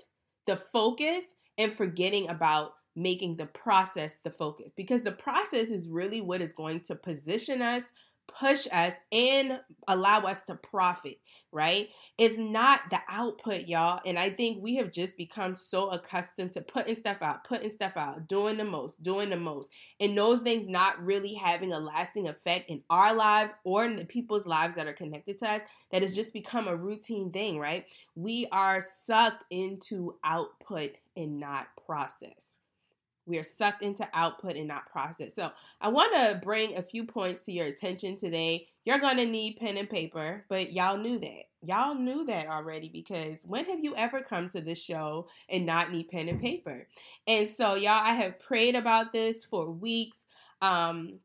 the 0.47 0.55
focus 0.55 1.35
and 1.57 1.71
forgetting 1.71 2.29
about 2.29 2.73
making 2.95 3.37
the 3.37 3.45
process 3.45 4.17
the 4.23 4.29
focus 4.31 4.71
because 4.75 5.01
the 5.01 5.11
process 5.11 5.69
is 5.69 5.89
really 5.89 6.21
what 6.21 6.41
is 6.41 6.53
going 6.53 6.79
to 6.79 6.95
position 6.95 7.61
us 7.61 7.83
push 8.27 8.67
us 8.71 8.93
and 9.11 9.59
allow 9.87 10.19
us 10.19 10.43
to 10.43 10.55
profit, 10.55 11.17
right? 11.51 11.89
It's 12.17 12.37
not 12.37 12.89
the 12.89 12.99
output, 13.09 13.67
y'all. 13.67 14.01
And 14.05 14.17
I 14.17 14.29
think 14.29 14.61
we 14.61 14.75
have 14.75 14.91
just 14.91 15.17
become 15.17 15.55
so 15.55 15.89
accustomed 15.89 16.53
to 16.53 16.61
putting 16.61 16.95
stuff 16.95 17.21
out, 17.21 17.43
putting 17.43 17.69
stuff 17.69 17.93
out, 17.95 18.27
doing 18.27 18.57
the 18.57 18.65
most, 18.65 19.03
doing 19.03 19.29
the 19.29 19.37
most, 19.37 19.69
and 19.99 20.17
those 20.17 20.39
things 20.39 20.67
not 20.67 21.03
really 21.03 21.33
having 21.33 21.73
a 21.73 21.79
lasting 21.79 22.27
effect 22.27 22.69
in 22.69 22.81
our 22.89 23.13
lives 23.13 23.53
or 23.63 23.85
in 23.85 23.95
the 23.95 24.05
people's 24.05 24.47
lives 24.47 24.75
that 24.75 24.87
are 24.87 24.93
connected 24.93 25.37
to 25.39 25.49
us, 25.49 25.61
that 25.91 26.01
has 26.01 26.15
just 26.15 26.33
become 26.33 26.67
a 26.67 26.75
routine 26.75 27.31
thing, 27.31 27.59
right? 27.59 27.85
We 28.15 28.47
are 28.51 28.81
sucked 28.81 29.45
into 29.49 30.15
output 30.23 30.91
and 31.15 31.39
not 31.39 31.67
process. 31.85 32.57
We 33.25 33.39
are 33.39 33.43
sucked 33.43 33.81
into 33.81 34.07
output 34.13 34.55
and 34.55 34.67
not 34.67 34.91
process. 34.91 35.35
So, 35.35 35.51
I 35.81 35.87
want 35.87 36.15
to 36.15 36.39
bring 36.43 36.77
a 36.77 36.81
few 36.81 37.05
points 37.05 37.41
to 37.45 37.51
your 37.51 37.67
attention 37.67 38.15
today. 38.15 38.67
You're 38.85 38.99
going 38.99 39.17
to 39.17 39.25
need 39.25 39.57
pen 39.57 39.77
and 39.77 39.89
paper, 39.89 40.45
but 40.49 40.73
y'all 40.73 40.97
knew 40.97 41.19
that. 41.19 41.43
Y'all 41.61 41.95
knew 41.95 42.25
that 42.25 42.47
already 42.47 42.89
because 42.89 43.43
when 43.47 43.65
have 43.65 43.83
you 43.83 43.95
ever 43.95 44.21
come 44.21 44.49
to 44.49 44.59
this 44.59 44.81
show 44.81 45.27
and 45.47 45.65
not 45.65 45.91
need 45.91 46.09
pen 46.09 46.27
and 46.27 46.39
paper? 46.39 46.87
And 47.27 47.49
so, 47.49 47.75
y'all, 47.75 48.03
I 48.03 48.15
have 48.15 48.39
prayed 48.39 48.75
about 48.75 49.13
this 49.13 49.45
for 49.45 49.71
weeks. 49.71 50.25
Um, 50.61 51.19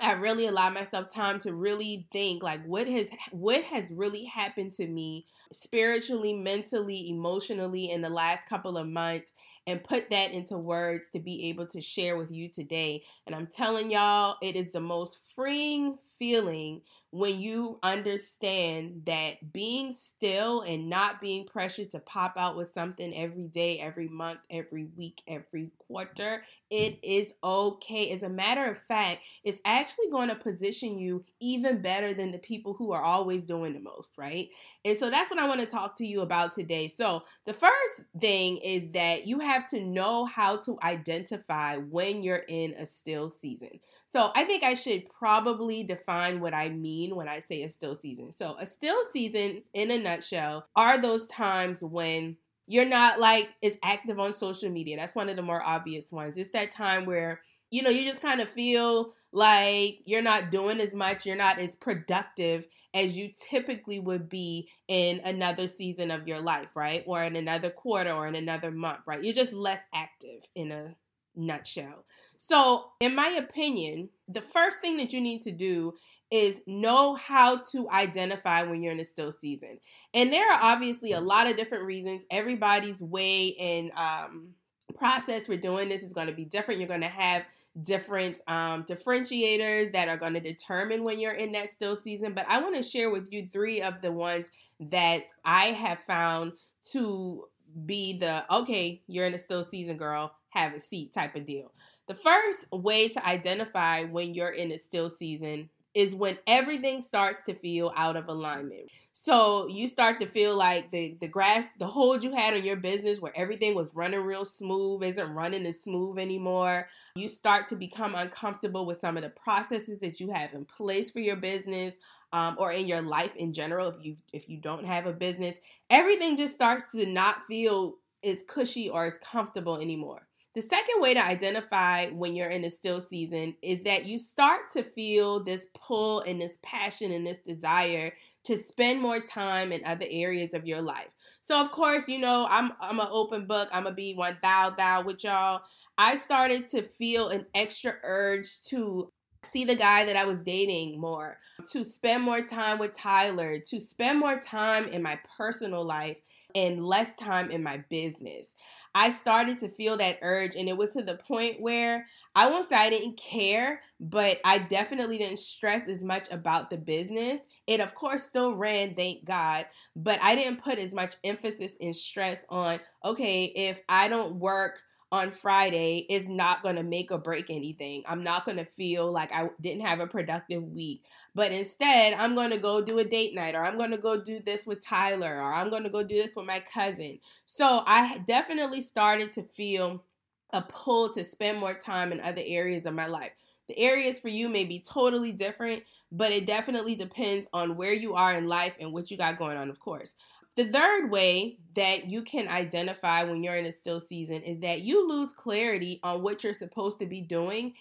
I 0.00 0.12
really 0.12 0.46
allowed 0.46 0.74
myself 0.74 1.08
time 1.08 1.40
to 1.40 1.52
really 1.52 2.06
think 2.12 2.42
like 2.42 2.64
what 2.64 2.86
has 2.86 3.10
what 3.32 3.64
has 3.64 3.92
really 3.92 4.24
happened 4.24 4.72
to 4.74 4.86
me 4.86 5.26
spiritually, 5.52 6.34
mentally, 6.34 7.10
emotionally 7.10 7.90
in 7.90 8.02
the 8.02 8.10
last 8.10 8.48
couple 8.48 8.76
of 8.76 8.86
months 8.86 9.32
and 9.68 9.84
put 9.84 10.08
that 10.08 10.32
into 10.32 10.56
words 10.56 11.10
to 11.10 11.20
be 11.20 11.50
able 11.50 11.66
to 11.66 11.80
share 11.80 12.16
with 12.16 12.30
you 12.30 12.48
today. 12.48 13.02
And 13.26 13.34
I'm 13.36 13.46
telling 13.46 13.90
y'all, 13.90 14.36
it 14.40 14.56
is 14.56 14.72
the 14.72 14.80
most 14.80 15.18
freeing 15.34 15.98
feeling 16.18 16.82
when 17.10 17.40
you 17.40 17.78
understand 17.82 19.02
that 19.06 19.52
being 19.52 19.92
still 19.94 20.60
and 20.60 20.90
not 20.90 21.22
being 21.22 21.46
pressured 21.46 21.90
to 21.90 21.98
pop 22.00 22.34
out 22.36 22.54
with 22.54 22.68
something 22.70 23.16
every 23.16 23.46
day, 23.46 23.78
every 23.80 24.08
month, 24.08 24.40
every 24.50 24.84
week, 24.96 25.22
every 25.26 25.70
quarter, 25.78 26.42
it 26.70 26.98
is 27.02 27.32
okay. 27.42 28.10
As 28.10 28.22
a 28.22 28.28
matter 28.28 28.66
of 28.66 28.76
fact, 28.76 29.24
it's 29.42 29.60
actually 29.64 30.10
going 30.10 30.28
to 30.28 30.34
position 30.34 30.98
you 30.98 31.24
even 31.40 31.80
better 31.80 32.12
than 32.12 32.30
the 32.30 32.38
people 32.38 32.74
who 32.74 32.92
are 32.92 33.02
always 33.02 33.44
doing 33.44 33.72
the 33.72 33.80
most, 33.80 34.18
right? 34.18 34.50
And 34.84 34.98
so 34.98 35.08
that's 35.08 35.30
what 35.30 35.40
I 35.40 35.48
want 35.48 35.60
to 35.60 35.66
talk 35.66 35.96
to 35.96 36.06
you 36.06 36.20
about 36.20 36.52
today. 36.52 36.88
So, 36.88 37.24
the 37.46 37.54
first 37.54 38.02
thing 38.20 38.58
is 38.58 38.90
that 38.90 39.26
you 39.26 39.38
have 39.40 39.66
to 39.68 39.82
know 39.82 40.26
how 40.26 40.58
to 40.58 40.76
identify 40.82 41.76
when 41.76 42.22
you're 42.22 42.44
in 42.48 42.74
a 42.74 42.84
still 42.84 43.30
season. 43.30 43.80
So 44.10 44.30
I 44.34 44.44
think 44.44 44.64
I 44.64 44.74
should 44.74 45.08
probably 45.10 45.84
define 45.84 46.40
what 46.40 46.54
I 46.54 46.70
mean 46.70 47.14
when 47.14 47.28
I 47.28 47.40
say 47.40 47.62
a 47.62 47.70
still 47.70 47.94
season. 47.94 48.32
So 48.32 48.56
a 48.58 48.64
still 48.66 49.00
season, 49.12 49.62
in 49.74 49.90
a 49.90 49.98
nutshell, 49.98 50.66
are 50.74 51.00
those 51.00 51.26
times 51.26 51.84
when 51.84 52.36
you're 52.66 52.84
not 52.84 53.18
like 53.18 53.54
as 53.62 53.78
active 53.82 54.18
on 54.18 54.32
social 54.32 54.70
media. 54.70 54.96
That's 54.96 55.14
one 55.14 55.28
of 55.28 55.36
the 55.36 55.42
more 55.42 55.62
obvious 55.62 56.12
ones. 56.12 56.36
It's 56.36 56.50
that 56.50 56.70
time 56.70 57.06
where, 57.06 57.40
you 57.70 57.82
know, 57.82 57.90
you 57.90 58.04
just 58.04 58.22
kind 58.22 58.40
of 58.40 58.48
feel 58.48 59.14
like 59.32 60.00
you're 60.04 60.22
not 60.22 60.50
doing 60.50 60.80
as 60.80 60.94
much, 60.94 61.26
you're 61.26 61.36
not 61.36 61.58
as 61.58 61.76
productive 61.76 62.66
as 62.94 63.18
you 63.18 63.30
typically 63.50 63.98
would 63.98 64.28
be 64.28 64.68
in 64.86 65.20
another 65.24 65.66
season 65.66 66.10
of 66.10 66.26
your 66.26 66.40
life, 66.40 66.76
right? 66.76 67.04
Or 67.06 67.22
in 67.22 67.36
another 67.36 67.70
quarter 67.70 68.10
or 68.10 68.26
in 68.26 68.34
another 68.34 68.70
month, 68.70 69.00
right? 69.06 69.22
You're 69.22 69.34
just 69.34 69.52
less 69.52 69.80
active 69.94 70.46
in 70.54 70.72
a 70.72 70.94
nutshell. 71.38 72.04
So, 72.36 72.92
in 73.00 73.14
my 73.14 73.28
opinion, 73.28 74.10
the 74.28 74.42
first 74.42 74.80
thing 74.80 74.96
that 74.98 75.12
you 75.12 75.20
need 75.20 75.42
to 75.42 75.52
do 75.52 75.94
is 76.30 76.60
know 76.66 77.14
how 77.14 77.56
to 77.56 77.88
identify 77.90 78.62
when 78.62 78.82
you're 78.82 78.92
in 78.92 79.00
a 79.00 79.04
still 79.04 79.32
season. 79.32 79.78
And 80.12 80.32
there 80.32 80.52
are 80.52 80.58
obviously 80.60 81.12
a 81.12 81.20
lot 81.20 81.48
of 81.48 81.56
different 81.56 81.84
reasons. 81.84 82.26
Everybody's 82.30 83.02
way 83.02 83.54
and 83.58 83.90
um, 83.92 84.50
process 84.96 85.46
for 85.46 85.56
doing 85.56 85.88
this 85.88 86.02
is 86.02 86.12
going 86.12 86.26
to 86.26 86.34
be 86.34 86.44
different. 86.44 86.80
You're 86.80 86.88
going 86.88 87.00
to 87.00 87.06
have 87.06 87.44
different 87.82 88.40
um, 88.46 88.84
differentiators 88.84 89.92
that 89.92 90.08
are 90.08 90.16
going 90.16 90.34
to 90.34 90.40
determine 90.40 91.04
when 91.04 91.18
you're 91.18 91.32
in 91.32 91.52
that 91.52 91.70
still 91.70 91.96
season. 91.96 92.34
But 92.34 92.46
I 92.48 92.60
want 92.60 92.76
to 92.76 92.82
share 92.82 93.10
with 93.10 93.32
you 93.32 93.48
three 93.50 93.80
of 93.80 94.02
the 94.02 94.12
ones 94.12 94.48
that 94.80 95.24
I 95.44 95.66
have 95.66 96.00
found 96.00 96.52
to 96.92 97.44
be 97.84 98.18
the 98.18 98.44
okay, 98.54 99.02
you're 99.06 99.26
in 99.26 99.34
a 99.34 99.38
still 99.38 99.64
season, 99.64 99.96
girl, 99.96 100.32
have 100.58 100.74
a 100.74 100.80
seat 100.80 101.12
type 101.12 101.36
of 101.36 101.46
deal. 101.46 101.72
The 102.06 102.14
first 102.14 102.66
way 102.72 103.08
to 103.08 103.26
identify 103.26 104.04
when 104.04 104.34
you're 104.34 104.48
in 104.48 104.72
a 104.72 104.78
still 104.78 105.10
season 105.10 105.68
is 105.94 106.14
when 106.14 106.38
everything 106.46 107.02
starts 107.02 107.42
to 107.42 107.54
feel 107.54 107.92
out 107.96 108.16
of 108.16 108.28
alignment. 108.28 108.88
So 109.12 109.66
you 109.66 109.88
start 109.88 110.20
to 110.20 110.26
feel 110.26 110.56
like 110.56 110.90
the 110.90 111.16
the 111.20 111.26
grass, 111.26 111.66
the 111.78 111.88
hold 111.88 112.22
you 112.22 112.32
had 112.32 112.54
on 112.54 112.62
your 112.62 112.76
business 112.76 113.20
where 113.20 113.32
everything 113.34 113.74
was 113.74 113.94
running 113.94 114.20
real 114.20 114.44
smooth 114.44 115.02
isn't 115.02 115.34
running 115.34 115.66
as 115.66 115.82
smooth 115.82 116.18
anymore. 116.18 116.88
You 117.16 117.28
start 117.28 117.66
to 117.68 117.76
become 117.76 118.14
uncomfortable 118.14 118.86
with 118.86 118.98
some 118.98 119.16
of 119.16 119.24
the 119.24 119.30
processes 119.30 119.98
that 120.00 120.20
you 120.20 120.30
have 120.30 120.54
in 120.54 120.64
place 120.66 121.10
for 121.10 121.18
your 121.18 121.36
business 121.36 121.96
um, 122.32 122.54
or 122.58 122.70
in 122.70 122.86
your 122.86 123.02
life 123.02 123.34
in 123.34 123.52
general. 123.52 123.88
If 123.88 123.96
you 124.04 124.16
if 124.32 124.48
you 124.48 124.58
don't 124.58 124.86
have 124.86 125.06
a 125.06 125.12
business, 125.12 125.56
everything 125.90 126.36
just 126.36 126.54
starts 126.54 126.92
to 126.92 127.04
not 127.06 127.42
feel 127.46 127.96
as 128.22 128.44
cushy 128.44 128.88
or 128.88 129.04
as 129.04 129.18
comfortable 129.18 129.78
anymore. 129.78 130.27
The 130.54 130.62
second 130.62 131.00
way 131.00 131.14
to 131.14 131.24
identify 131.24 132.06
when 132.06 132.34
you're 132.34 132.48
in 132.48 132.64
a 132.64 132.70
still 132.70 133.00
season 133.00 133.54
is 133.62 133.82
that 133.82 134.06
you 134.06 134.18
start 134.18 134.72
to 134.72 134.82
feel 134.82 135.42
this 135.42 135.68
pull 135.74 136.20
and 136.20 136.40
this 136.40 136.58
passion 136.62 137.12
and 137.12 137.26
this 137.26 137.38
desire 137.38 138.12
to 138.44 138.56
spend 138.56 139.00
more 139.00 139.20
time 139.20 139.72
in 139.72 139.84
other 139.84 140.06
areas 140.08 140.54
of 140.54 140.66
your 140.66 140.80
life. 140.80 141.10
So 141.42 141.60
of 141.60 141.70
course, 141.70 142.08
you 142.08 142.18
know, 142.18 142.46
I'm 142.50 142.72
I'm 142.80 142.98
an 142.98 143.08
open 143.10 143.46
book. 143.46 143.68
I'm 143.72 143.84
gonna 143.84 143.94
be 143.94 144.14
one 144.14 144.38
thou 144.42 144.70
thou 144.70 145.02
with 145.02 145.22
y'all. 145.22 145.62
I 145.96 146.16
started 146.16 146.68
to 146.70 146.82
feel 146.82 147.28
an 147.28 147.46
extra 147.54 147.94
urge 148.02 148.62
to 148.68 149.12
see 149.42 149.64
the 149.64 149.76
guy 149.76 150.04
that 150.04 150.16
I 150.16 150.24
was 150.24 150.40
dating 150.40 151.00
more, 151.00 151.38
to 151.72 151.84
spend 151.84 152.22
more 152.22 152.40
time 152.40 152.78
with 152.78 152.92
Tyler, 152.92 153.58
to 153.66 153.80
spend 153.80 154.18
more 154.18 154.38
time 154.38 154.86
in 154.88 155.02
my 155.02 155.20
personal 155.36 155.84
life 155.84 156.16
and 156.54 156.84
less 156.84 157.14
time 157.16 157.50
in 157.50 157.62
my 157.62 157.84
business. 157.88 158.50
I 158.98 159.10
started 159.10 159.60
to 159.60 159.68
feel 159.68 159.96
that 159.98 160.18
urge, 160.22 160.56
and 160.56 160.68
it 160.68 160.76
was 160.76 160.94
to 160.94 161.02
the 161.02 161.14
point 161.14 161.60
where 161.60 162.08
I 162.34 162.50
won't 162.50 162.68
say 162.68 162.74
I 162.74 162.90
didn't 162.90 163.16
care, 163.16 163.80
but 164.00 164.40
I 164.44 164.58
definitely 164.58 165.18
didn't 165.18 165.38
stress 165.38 165.88
as 165.88 166.02
much 166.02 166.26
about 166.32 166.68
the 166.68 166.78
business. 166.78 167.40
It, 167.68 167.78
of 167.78 167.94
course, 167.94 168.24
still 168.24 168.56
ran, 168.56 168.96
thank 168.96 169.24
God, 169.24 169.66
but 169.94 170.20
I 170.20 170.34
didn't 170.34 170.64
put 170.64 170.80
as 170.80 170.92
much 170.92 171.14
emphasis 171.22 171.76
and 171.80 171.94
stress 171.94 172.44
on, 172.48 172.80
okay, 173.04 173.44
if 173.44 173.80
I 173.88 174.08
don't 174.08 174.40
work 174.40 174.80
on 175.10 175.30
Friday 175.30 176.06
is 176.10 176.28
not 176.28 176.62
going 176.62 176.76
to 176.76 176.82
make 176.82 177.10
or 177.10 177.18
break 177.18 177.48
anything. 177.48 178.02
I'm 178.06 178.22
not 178.22 178.44
going 178.44 178.58
to 178.58 178.64
feel 178.64 179.10
like 179.10 179.32
I 179.32 179.48
didn't 179.60 179.86
have 179.86 180.00
a 180.00 180.06
productive 180.06 180.62
week. 180.62 181.04
But 181.34 181.52
instead, 181.52 182.14
I'm 182.14 182.34
going 182.34 182.50
to 182.50 182.58
go 182.58 182.82
do 182.82 182.98
a 182.98 183.04
date 183.04 183.34
night 183.34 183.54
or 183.54 183.64
I'm 183.64 183.78
going 183.78 183.92
to 183.92 183.98
go 183.98 184.20
do 184.20 184.40
this 184.44 184.66
with 184.66 184.84
Tyler 184.84 185.40
or 185.40 185.54
I'm 185.54 185.70
going 185.70 185.84
to 185.84 185.90
go 185.90 186.02
do 186.02 186.16
this 186.16 186.36
with 186.36 186.46
my 186.46 186.60
cousin. 186.60 187.20
So 187.46 187.82
I 187.86 188.22
definitely 188.26 188.82
started 188.82 189.32
to 189.32 189.42
feel 189.42 190.04
a 190.52 190.62
pull 190.62 191.12
to 191.12 191.24
spend 191.24 191.58
more 191.58 191.74
time 191.74 192.12
in 192.12 192.20
other 192.20 192.42
areas 192.44 192.84
of 192.84 192.94
my 192.94 193.06
life. 193.06 193.32
The 193.68 193.78
areas 193.78 194.18
for 194.18 194.28
you 194.28 194.48
may 194.48 194.64
be 194.64 194.80
totally 194.80 195.32
different, 195.32 195.82
but 196.10 196.32
it 196.32 196.46
definitely 196.46 196.94
depends 196.94 197.46
on 197.52 197.76
where 197.76 197.92
you 197.92 198.14
are 198.14 198.34
in 198.34 198.46
life 198.46 198.76
and 198.80 198.92
what 198.92 199.10
you 199.10 199.18
got 199.18 199.38
going 199.38 199.58
on, 199.58 199.68
of 199.68 199.78
course. 199.78 200.14
The 200.58 200.64
third 200.64 201.12
way 201.12 201.58
that 201.76 202.10
you 202.10 202.22
can 202.22 202.48
identify 202.48 203.22
when 203.22 203.44
you're 203.44 203.54
in 203.54 203.66
a 203.66 203.70
still 203.70 204.00
season 204.00 204.42
is 204.42 204.58
that 204.58 204.80
you 204.80 205.08
lose 205.08 205.32
clarity 205.32 206.00
on 206.02 206.20
what 206.20 206.42
you're 206.42 206.52
supposed 206.52 206.98
to 206.98 207.06
be 207.06 207.20
doing. 207.20 207.74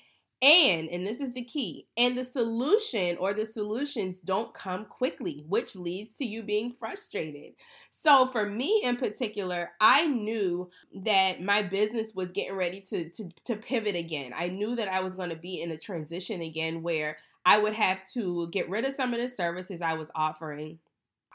And, 0.44 0.88
and 0.90 1.04
this 1.04 1.20
is 1.20 1.34
the 1.34 1.44
key, 1.44 1.88
and 1.98 2.16
the 2.16 2.24
solution 2.24 3.18
or 3.18 3.34
the 3.34 3.48
solutions 3.48 4.20
don't 4.20 4.54
come 4.54 4.86
quickly, 4.86 5.44
which 5.48 5.76
leads 5.76 6.18
to 6.18 6.26
you 6.26 6.44
being 6.44 6.72
frustrated. 6.72 7.54
So, 7.90 8.28
for 8.28 8.48
me 8.48 8.82
in 8.84 8.98
particular, 8.98 9.72
I 9.82 10.06
knew 10.06 10.70
that 11.04 11.42
my 11.42 11.64
business 11.64 12.14
was 12.14 12.32
getting 12.32 12.56
ready 12.56 12.82
to, 12.82 13.10
to, 13.10 13.30
to 13.46 13.56
pivot 13.56 13.96
again. 13.96 14.34
I 14.36 14.50
knew 14.50 14.76
that 14.76 14.94
I 14.94 15.00
was 15.00 15.16
going 15.16 15.32
to 15.32 15.36
be 15.36 15.60
in 15.64 15.72
a 15.72 15.78
transition 15.78 16.44
again 16.44 16.84
where 16.84 17.18
I 17.44 17.58
would 17.58 17.74
have 17.74 18.06
to 18.10 18.48
get 18.50 18.70
rid 18.70 18.86
of 18.86 18.94
some 18.94 19.16
of 19.16 19.20
the 19.20 19.30
services 19.30 19.82
I 19.82 19.96
was 19.96 20.12
offering 20.14 20.78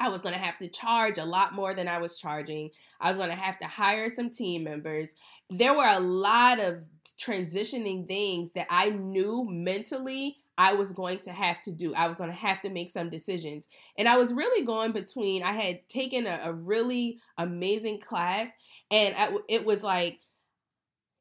I 0.03 0.09
was 0.09 0.21
going 0.21 0.35
to 0.35 0.41
have 0.41 0.59
to 0.59 0.67
charge 0.67 1.17
a 1.17 1.25
lot 1.25 1.55
more 1.55 1.75
than 1.75 1.87
I 1.87 1.99
was 1.99 2.19
charging. 2.19 2.71
I 3.01 3.11
was 3.11 3.19
going 3.19 3.31
to 3.31 3.37
have 3.37 3.57
to 3.61 3.67
hire 3.67 4.11
some 4.11 4.31
team 4.31 4.65
members. 4.65 5.11
There 5.49 5.75
were 5.75 5.87
a 5.87 6.01
lot 6.01 6.59
of 6.59 6.83
transitioning 7.17 8.09
things 8.09 8.51
that 8.57 8.67
I 8.69 8.91
knew 8.91 9.47
mentally 9.49 10.39
I 10.59 10.75
was 10.75 10.93
going 10.93 11.21
to 11.21 11.31
have 11.31 11.63
to 11.63 11.73
do. 11.73 11.95
I 11.95 12.09
was 12.09 12.19
going 12.19 12.31
to 12.31 12.37
have 12.37 12.61
to 12.63 12.69
make 12.69 12.91
some 12.91 13.11
decisions. 13.11 13.69
And 13.97 14.09
I 14.09 14.17
was 14.17 14.35
really 14.35 14.67
going 14.67 14.91
between, 14.91 15.45
I 15.45 15.53
had 15.53 15.89
taken 15.89 16.27
a, 16.27 16.41
a 16.45 16.53
really 16.53 17.21
amazing 17.39 18.01
class, 18.01 18.49
and 18.91 19.15
I, 19.17 19.37
it 19.49 19.65
was 19.65 19.85
like, 19.85 20.19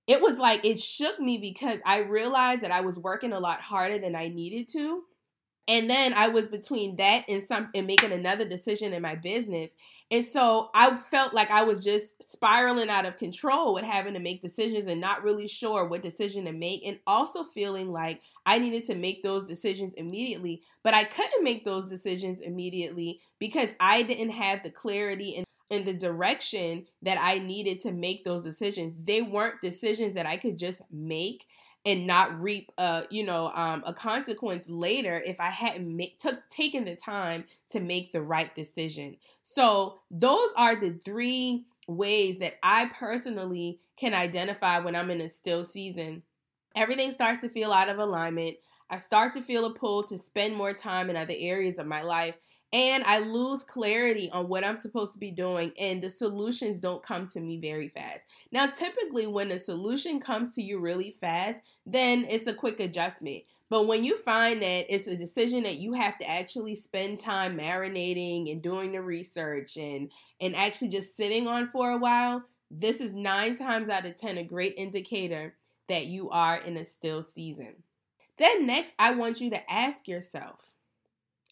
it 0.07 0.21
was 0.21 0.39
like 0.39 0.65
it 0.65 0.79
shook 0.79 1.19
me 1.19 1.37
because 1.37 1.81
I 1.85 1.99
realized 1.99 2.61
that 2.61 2.71
I 2.71 2.81
was 2.81 2.97
working 2.97 3.31
a 3.31 3.39
lot 3.39 3.61
harder 3.61 3.99
than 3.99 4.15
I 4.15 4.27
needed 4.27 4.67
to 4.69 5.03
and 5.67 5.89
then 5.89 6.13
I 6.13 6.27
was 6.27 6.47
between 6.47 6.95
that 6.97 7.25
and 7.29 7.43
some 7.43 7.69
and 7.75 7.87
making 7.87 8.11
another 8.11 8.47
decision 8.47 8.93
in 8.93 9.01
my 9.01 9.15
business. 9.15 9.71
And 10.09 10.25
so 10.25 10.69
I 10.75 10.97
felt 10.97 11.33
like 11.33 11.49
I 11.51 11.63
was 11.63 11.81
just 11.81 12.29
spiraling 12.29 12.89
out 12.89 13.05
of 13.05 13.17
control 13.17 13.73
with 13.73 13.85
having 13.85 14.13
to 14.15 14.19
make 14.19 14.41
decisions 14.41 14.91
and 14.91 14.99
not 14.99 15.23
really 15.23 15.47
sure 15.47 15.87
what 15.87 16.01
decision 16.01 16.43
to 16.45 16.51
make 16.51 16.85
and 16.85 16.99
also 17.07 17.45
feeling 17.45 17.93
like 17.93 18.21
I 18.45 18.59
needed 18.59 18.85
to 18.87 18.95
make 18.95 19.23
those 19.23 19.45
decisions 19.45 19.93
immediately, 19.93 20.63
but 20.83 20.93
I 20.93 21.05
couldn't 21.05 21.45
make 21.45 21.63
those 21.63 21.89
decisions 21.89 22.41
immediately 22.41 23.21
because 23.39 23.69
I 23.79 24.01
didn't 24.01 24.31
have 24.31 24.63
the 24.63 24.69
clarity 24.69 25.37
and 25.37 25.45
in 25.69 25.85
the 25.85 25.93
direction 25.93 26.85
that 27.01 27.17
I 27.17 27.39
needed 27.39 27.79
to 27.81 27.93
make 27.93 28.25
those 28.25 28.43
decisions. 28.43 28.97
They 29.01 29.21
weren't 29.21 29.61
decisions 29.61 30.15
that 30.15 30.25
I 30.25 30.35
could 30.35 30.59
just 30.59 30.81
make 30.91 31.45
and 31.85 32.05
not 32.05 32.39
reap 32.41 32.71
a 32.77 33.03
you 33.09 33.25
know 33.25 33.47
um, 33.55 33.83
a 33.85 33.93
consequence 33.93 34.69
later 34.69 35.21
if 35.25 35.39
I 35.39 35.49
hadn't 35.49 35.95
make, 35.95 36.19
took 36.19 36.47
taken 36.49 36.85
the 36.85 36.95
time 36.95 37.45
to 37.69 37.79
make 37.79 38.11
the 38.11 38.21
right 38.21 38.53
decision. 38.53 39.17
So 39.41 39.99
those 40.09 40.49
are 40.55 40.75
the 40.75 40.91
three 40.91 41.65
ways 41.87 42.39
that 42.39 42.55
I 42.63 42.91
personally 42.97 43.79
can 43.97 44.13
identify 44.13 44.79
when 44.79 44.95
I'm 44.95 45.11
in 45.11 45.21
a 45.21 45.29
still 45.29 45.63
season. 45.63 46.23
Everything 46.75 47.11
starts 47.11 47.41
to 47.41 47.49
feel 47.49 47.73
out 47.73 47.89
of 47.89 47.97
alignment. 47.97 48.57
I 48.89 48.97
start 48.97 49.33
to 49.33 49.41
feel 49.41 49.65
a 49.65 49.73
pull 49.73 50.03
to 50.03 50.17
spend 50.17 50.55
more 50.55 50.73
time 50.73 51.09
in 51.09 51.17
other 51.17 51.33
areas 51.37 51.79
of 51.79 51.87
my 51.87 52.01
life 52.01 52.35
and 52.73 53.03
I 53.03 53.19
lose 53.19 53.63
clarity 53.63 54.29
on 54.31 54.47
what 54.47 54.63
I'm 54.63 54.77
supposed 54.77 55.13
to 55.13 55.19
be 55.19 55.31
doing, 55.31 55.73
and 55.79 56.01
the 56.01 56.09
solutions 56.09 56.79
don't 56.79 57.03
come 57.03 57.27
to 57.27 57.39
me 57.39 57.57
very 57.57 57.89
fast. 57.89 58.21
Now, 58.51 58.67
typically, 58.67 59.27
when 59.27 59.51
a 59.51 59.59
solution 59.59 60.19
comes 60.19 60.55
to 60.55 60.61
you 60.61 60.79
really 60.79 61.11
fast, 61.11 61.61
then 61.85 62.25
it's 62.29 62.47
a 62.47 62.53
quick 62.53 62.79
adjustment. 62.79 63.43
But 63.69 63.87
when 63.87 64.03
you 64.03 64.17
find 64.17 64.61
that 64.61 64.93
it's 64.93 65.07
a 65.07 65.15
decision 65.15 65.63
that 65.63 65.79
you 65.79 65.93
have 65.93 66.17
to 66.17 66.29
actually 66.29 66.75
spend 66.75 67.19
time 67.19 67.57
marinating 67.57 68.51
and 68.51 68.61
doing 68.61 68.91
the 68.91 69.01
research 69.01 69.77
and 69.77 70.11
and 70.41 70.55
actually 70.55 70.89
just 70.89 71.15
sitting 71.15 71.47
on 71.47 71.69
for 71.69 71.91
a 71.91 71.97
while, 71.97 72.43
this 72.69 72.99
is 72.99 73.13
9 73.13 73.55
times 73.55 73.89
out 73.89 74.05
of 74.05 74.15
10 74.15 74.37
a 74.37 74.43
great 74.43 74.73
indicator 74.75 75.55
that 75.87 76.07
you 76.07 76.29
are 76.31 76.57
in 76.57 76.77
a 76.77 76.83
still 76.83 77.21
season. 77.21 77.83
Then 78.37 78.65
next, 78.65 78.95
I 78.97 79.11
want 79.11 79.39
you 79.39 79.49
to 79.51 79.71
ask 79.71 80.07
yourself, 80.07 80.70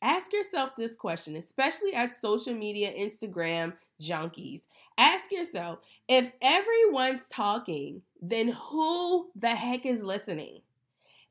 Ask 0.02 0.32
yourself 0.34 0.76
this 0.76 0.96
question, 0.96 1.36
especially 1.36 1.94
as 1.94 2.20
social 2.20 2.54
media, 2.54 2.92
Instagram 2.92 3.74
junkies. 4.02 4.62
Ask 4.98 5.32
yourself 5.32 5.80
if 6.08 6.32
everyone's 6.42 7.28
talking, 7.28 8.02
then 8.22 8.50
who 8.50 9.30
the 9.36 9.56
heck 9.56 9.86
is 9.86 10.04
listening? 10.04 10.62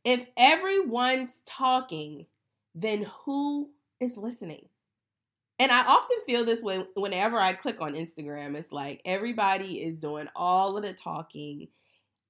If 0.05 0.27
everyone's 0.37 1.41
talking, 1.45 2.27
then 2.75 3.07
who 3.25 3.71
is 4.01 4.17
listening? 4.17 4.69
And 5.59 5.73
I 5.73 5.85
often 5.87 6.19
feel 6.25 6.45
this 6.45 6.63
way 6.63 6.87
whenever 6.95 7.39
I 7.39 7.53
click 7.53 7.81
on 7.81 7.95
Instagram. 7.95 8.55
It's 8.55 8.71
like 8.71 9.03
everybody 9.05 9.83
is 9.83 9.99
doing 9.99 10.29
all 10.37 10.77
of 10.77 10.85
the 10.85 10.93
talking, 10.93 11.69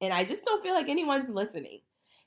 and 0.01 0.13
I 0.13 0.25
just 0.25 0.45
don't 0.45 0.63
feel 0.63 0.75
like 0.75 0.89
anyone's 0.89 1.29
listening. 1.29 1.81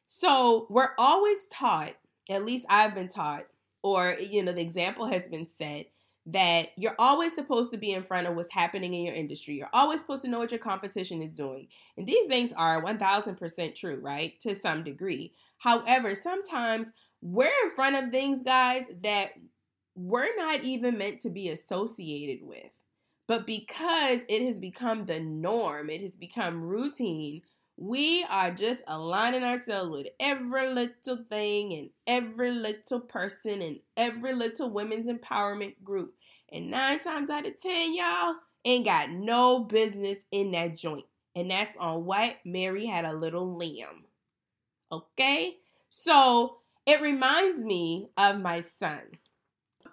So 0.07 0.67
we're 0.69 0.91
always 0.99 1.47
taught, 1.47 1.93
at 2.29 2.45
least 2.45 2.65
I've 2.69 2.93
been 2.93 3.07
taught, 3.07 3.45
or 3.83 4.15
you 4.19 4.43
know 4.43 4.51
the 4.51 4.61
example 4.61 5.05
has 5.05 5.29
been 5.29 5.47
set 5.47 5.87
that 6.27 6.69
you're 6.77 6.95
always 6.99 7.33
supposed 7.33 7.71
to 7.71 7.77
be 7.77 7.91
in 7.91 8.03
front 8.03 8.27
of 8.27 8.35
what's 8.35 8.53
happening 8.53 8.93
in 8.93 9.05
your 9.05 9.15
industry. 9.15 9.55
You're 9.55 9.69
always 9.73 10.01
supposed 10.01 10.21
to 10.21 10.29
know 10.29 10.37
what 10.37 10.51
your 10.51 10.59
competition 10.59 11.21
is 11.21 11.31
doing. 11.31 11.67
And 11.97 12.05
these 12.05 12.27
things 12.27 12.53
are 12.55 12.83
1000% 12.83 13.75
true, 13.75 13.99
right? 13.99 14.39
To 14.41 14.53
some 14.53 14.83
degree. 14.83 15.33
However, 15.57 16.13
sometimes 16.13 16.91
we're 17.21 17.51
in 17.63 17.71
front 17.71 17.95
of 17.95 18.11
things, 18.11 18.41
guys, 18.43 18.83
that 19.03 19.31
we're 19.95 20.35
not 20.35 20.63
even 20.63 20.97
meant 20.97 21.21
to 21.21 21.29
be 21.29 21.49
associated 21.49 22.45
with. 22.45 22.69
But 23.27 23.47
because 23.47 24.21
it 24.27 24.45
has 24.45 24.59
become 24.59 25.05
the 25.05 25.19
norm, 25.19 25.89
it 25.89 26.01
has 26.01 26.15
become 26.15 26.61
routine, 26.61 27.41
we 27.77 28.23
are 28.29 28.51
just 28.51 28.81
aligning 28.87 29.43
ourselves 29.43 29.89
with 29.89 30.07
every 30.19 30.73
little 30.73 31.25
thing 31.29 31.73
and 31.73 31.89
every 32.05 32.51
little 32.51 32.99
person 32.99 33.61
and 33.61 33.79
every 33.97 34.33
little 34.33 34.69
women's 34.69 35.07
empowerment 35.07 35.75
group. 35.83 36.13
And 36.51 36.69
nine 36.69 36.99
times 36.99 37.29
out 37.29 37.47
of 37.47 37.59
ten, 37.61 37.95
y'all 37.95 38.35
ain't 38.65 38.85
got 38.85 39.09
no 39.09 39.63
business 39.63 40.25
in 40.31 40.51
that 40.51 40.77
joint. 40.77 41.05
And 41.35 41.49
that's 41.49 41.77
on 41.77 42.05
what 42.05 42.35
Mary 42.45 42.85
had 42.85 43.05
a 43.05 43.13
little 43.13 43.57
lamb. 43.57 44.05
Okay? 44.91 45.57
So 45.89 46.57
it 46.85 47.01
reminds 47.01 47.63
me 47.63 48.09
of 48.17 48.39
my 48.39 48.59
son. 48.59 49.01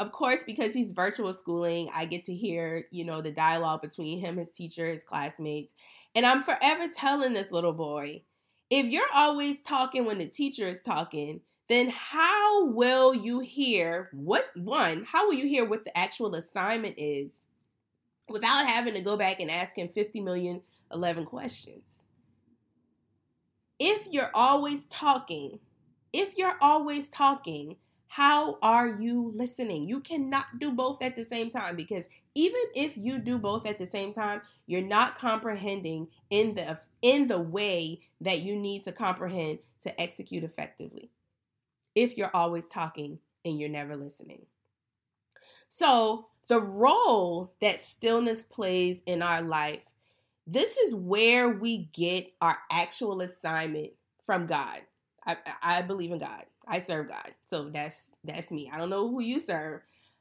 Of 0.01 0.13
course, 0.13 0.43
because 0.45 0.75
he's 0.75 0.93
virtual 0.93 1.33
schooling, 1.33 1.91
I 1.95 2.05
get 2.05 2.25
to 2.27 2.35
hear, 2.35 2.87
you 2.91 3.05
know, 3.05 3.23
the 3.23 3.31
dialogue 3.31 3.83
between 3.83 4.21
him, 4.21 4.37
his 4.37 4.53
teacher, 4.53 4.87
his 4.87 5.05
classmates. 5.05 5.73
And 6.15 6.27
I'm 6.27 6.43
forever 6.43 6.89
telling 6.89 7.35
this 7.35 7.53
little 7.53 7.73
boy 7.73 8.23
if 8.71 8.87
you're 8.87 9.13
always 9.15 9.63
talking 9.63 10.05
when 10.05 10.19
the 10.19 10.27
teacher 10.27 10.67
is 10.67 10.83
talking, 10.83 11.41
then 11.69 11.89
how 11.89 12.67
will 12.67 13.15
you 13.15 13.41
hear 13.41 14.11
what 14.13 14.51
one, 14.57 15.05
how 15.05 15.27
will 15.27 15.35
you 15.35 15.47
hear 15.47 15.65
what 15.65 15.85
the 15.85 15.97
actual 15.97 16.35
assignment 16.35 16.95
is 16.99 17.47
without 18.29 18.67
having 18.67 18.95
to 18.95 19.01
go 19.01 19.17
back 19.17 19.41
and 19.41 19.51
ask 19.51 19.77
him 19.77 19.89
50 19.89 20.21
million 20.21 20.63
11 20.93 21.25
questions? 21.27 22.05
If 23.79 24.09
you're 24.11 24.31
always 24.35 24.87
talking, 24.87 25.61
if 26.13 26.37
you're 26.37 26.57
always 26.61 27.09
talking, 27.09 27.77
how 28.09 28.59
are 28.63 28.89
you 28.89 29.33
listening? 29.35 29.89
You 29.89 30.01
cannot 30.01 30.59
do 30.59 30.73
both 30.73 31.03
at 31.03 31.15
the 31.15 31.25
same 31.25 31.51
time 31.51 31.77
because 31.77 32.09
even 32.35 32.61
if 32.75 32.97
you 32.97 33.19
do 33.19 33.39
both 33.39 33.67
at 33.67 33.79
the 33.79 33.87
same 33.87 34.13
time, 34.13 34.41
you're 34.67 34.81
not 34.81 35.15
comprehending 35.15 36.09
in 36.31 36.55
the 36.55 36.79
in 37.03 37.27
the 37.27 37.39
way 37.39 38.01
that 38.21 38.41
you 38.43 38.57
need 38.57 38.85
to 38.85 38.93
comprehend 38.93 39.59
to 39.83 40.01
execute 40.01 40.43
effectively. 40.43 41.11
If 41.95 42.17
you're 42.17 42.35
always 42.35 42.69
talking 42.69 43.19
and 43.45 43.61
you're 43.61 43.69
never 43.69 43.97
listening. 43.97 44.47
So, 45.69 46.29
the 46.49 46.61
role 46.61 47.53
that 47.61 47.83
stillness 47.83 48.43
plays 48.43 49.03
in 49.05 49.23
our 49.23 49.43
life, 49.43 49.85
this 50.47 50.79
is 50.79 50.95
where 50.95 51.49
we 51.49 51.91
get 51.93 52.33
our 52.41 52.57
actual 52.71 53.21
assignment 53.21 53.91
from 54.25 54.47
God. 54.47 54.81
I, 55.27 55.37
I 55.63 55.83
believe 55.83 56.11
in 56.11 56.19
God. 56.19 56.45
I 56.69 56.81
serve 56.81 57.09
God. 57.09 57.33
So 57.47 57.71
that's 57.71 58.11
that's 58.25 58.51
me. 58.51 58.71
I 58.73 58.79
don't 58.79 58.91
know 58.91 59.09
who 59.09 59.21
you 59.21 59.41
serve, 59.41 59.81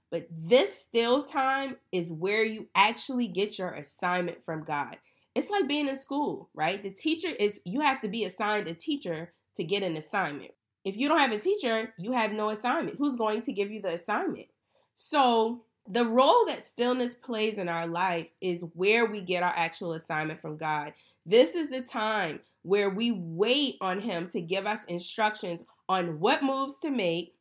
but 0.09 0.27
this 0.31 0.79
still 0.79 1.23
time 1.23 1.77
is 1.91 2.11
where 2.11 2.43
you 2.43 2.69
actually 2.75 3.27
get 3.27 3.59
your 3.59 3.69
assignment 3.69 4.43
from 4.43 4.63
God. 4.63 4.97
It's 5.35 5.49
like 5.49 5.67
being 5.67 5.87
in 5.87 5.97
school, 5.99 6.49
right? 6.53 6.81
The 6.81 6.89
teacher 6.89 7.27
is 7.27 7.61
you 7.65 7.81
have 7.81 8.01
to 8.01 8.07
be 8.07 8.23
assigned 8.23 8.67
a 8.67 8.73
teacher 8.73 9.33
to 9.55 9.63
get 9.63 9.83
an 9.83 9.97
assignment. 9.97 10.51
If 10.83 10.95
you 10.95 11.09
don't 11.09 11.19
have 11.19 11.33
a 11.33 11.37
teacher, 11.37 11.93
you 11.97 12.13
have 12.13 12.31
no 12.31 12.49
assignment. 12.49 12.97
Who's 12.97 13.17
going 13.17 13.41
to 13.43 13.51
give 13.51 13.69
you 13.69 13.81
the 13.81 13.95
assignment? 13.95 14.47
So, 14.93 15.63
the 15.89 16.05
role 16.05 16.45
that 16.47 16.63
stillness 16.63 17.15
plays 17.15 17.57
in 17.57 17.69
our 17.69 17.87
life 17.87 18.31
is 18.41 18.65
where 18.73 19.05
we 19.05 19.21
get 19.21 19.43
our 19.43 19.53
actual 19.55 19.93
assignment 19.93 20.41
from 20.41 20.57
God. 20.57 20.93
This 21.25 21.55
is 21.55 21.69
the 21.69 21.81
time 21.81 22.39
where 22.63 22.89
we 22.89 23.11
wait 23.11 23.75
on 23.79 23.99
Him 23.99 24.29
to 24.29 24.41
give 24.41 24.65
us 24.65 24.85
instructions 24.85 25.61
on 25.89 26.19
what 26.19 26.43
moves 26.43 26.79
to 26.79 26.89
make, 26.89 27.33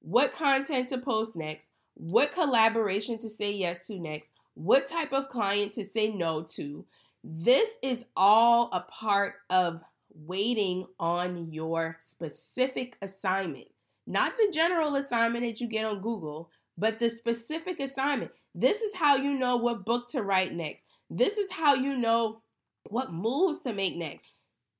what 0.00 0.32
content 0.32 0.88
to 0.88 0.98
post 0.98 1.36
next, 1.36 1.70
what 1.94 2.32
collaboration 2.32 3.18
to 3.18 3.28
say 3.28 3.50
yes 3.50 3.86
to 3.86 3.98
next, 3.98 4.30
what 4.54 4.86
type 4.86 5.12
of 5.12 5.28
client 5.28 5.72
to 5.72 5.84
say 5.84 6.08
no 6.08 6.42
to. 6.42 6.84
This 7.24 7.70
is 7.82 8.04
all 8.16 8.70
a 8.72 8.80
part 8.80 9.34
of 9.50 9.82
waiting 10.14 10.86
on 10.98 11.52
your 11.52 11.96
specific 12.00 12.96
assignment, 13.02 13.66
not 14.06 14.36
the 14.36 14.50
general 14.52 14.96
assignment 14.96 15.44
that 15.44 15.60
you 15.60 15.68
get 15.68 15.84
on 15.84 16.00
Google, 16.00 16.50
but 16.76 16.98
the 16.98 17.10
specific 17.10 17.80
assignment. 17.80 18.30
This 18.54 18.80
is 18.82 18.94
how 18.94 19.16
you 19.16 19.36
know 19.36 19.56
what 19.56 19.84
book 19.84 20.08
to 20.10 20.22
write 20.22 20.54
next. 20.54 20.84
This 21.10 21.38
is 21.38 21.50
how 21.52 21.74
you 21.74 21.96
know 21.96 22.42
what 22.88 23.12
moves 23.12 23.60
to 23.62 23.72
make 23.72 23.96
next. 23.96 24.28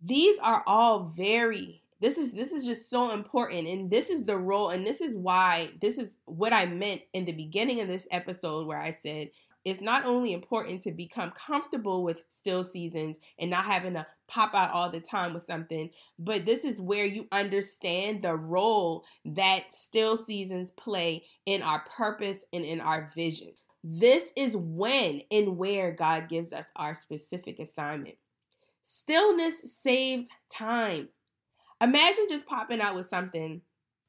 These 0.00 0.38
are 0.38 0.62
all 0.66 1.04
very 1.04 1.82
this 2.00 2.18
is 2.18 2.32
this 2.32 2.52
is 2.52 2.64
just 2.64 2.88
so 2.90 3.12
important 3.12 3.66
and 3.66 3.90
this 3.90 4.10
is 4.10 4.24
the 4.24 4.36
role 4.36 4.70
and 4.70 4.86
this 4.86 5.00
is 5.00 5.16
why 5.16 5.70
this 5.80 5.98
is 5.98 6.18
what 6.26 6.52
I 6.52 6.66
meant 6.66 7.02
in 7.12 7.24
the 7.24 7.32
beginning 7.32 7.80
of 7.80 7.88
this 7.88 8.06
episode 8.10 8.66
where 8.66 8.80
I 8.80 8.90
said 8.90 9.30
it's 9.64 9.80
not 9.80 10.06
only 10.06 10.32
important 10.32 10.82
to 10.82 10.92
become 10.92 11.30
comfortable 11.32 12.02
with 12.02 12.24
still 12.28 12.64
seasons 12.64 13.18
and 13.38 13.50
not 13.50 13.64
having 13.64 13.94
to 13.94 14.06
pop 14.26 14.54
out 14.54 14.70
all 14.70 14.88
the 14.88 15.00
time 15.00 15.34
with 15.34 15.42
something, 15.42 15.90
but 16.18 16.46
this 16.46 16.64
is 16.64 16.80
where 16.80 17.04
you 17.04 17.26
understand 17.32 18.22
the 18.22 18.34
role 18.34 19.04
that 19.24 19.72
still 19.72 20.16
seasons 20.16 20.70
play 20.70 21.24
in 21.44 21.62
our 21.62 21.80
purpose 21.80 22.44
and 22.52 22.64
in 22.64 22.80
our 22.80 23.10
vision. 23.14 23.48
This 23.84 24.32
is 24.36 24.56
when 24.56 25.22
and 25.30 25.58
where 25.58 25.92
God 25.92 26.28
gives 26.28 26.52
us 26.52 26.70
our 26.76 26.94
specific 26.94 27.58
assignment. 27.58 28.16
Stillness 28.82 29.76
saves 29.76 30.28
time. 30.50 31.10
Imagine 31.80 32.26
just 32.28 32.46
popping 32.46 32.80
out 32.80 32.94
with 32.94 33.08
something 33.08 33.62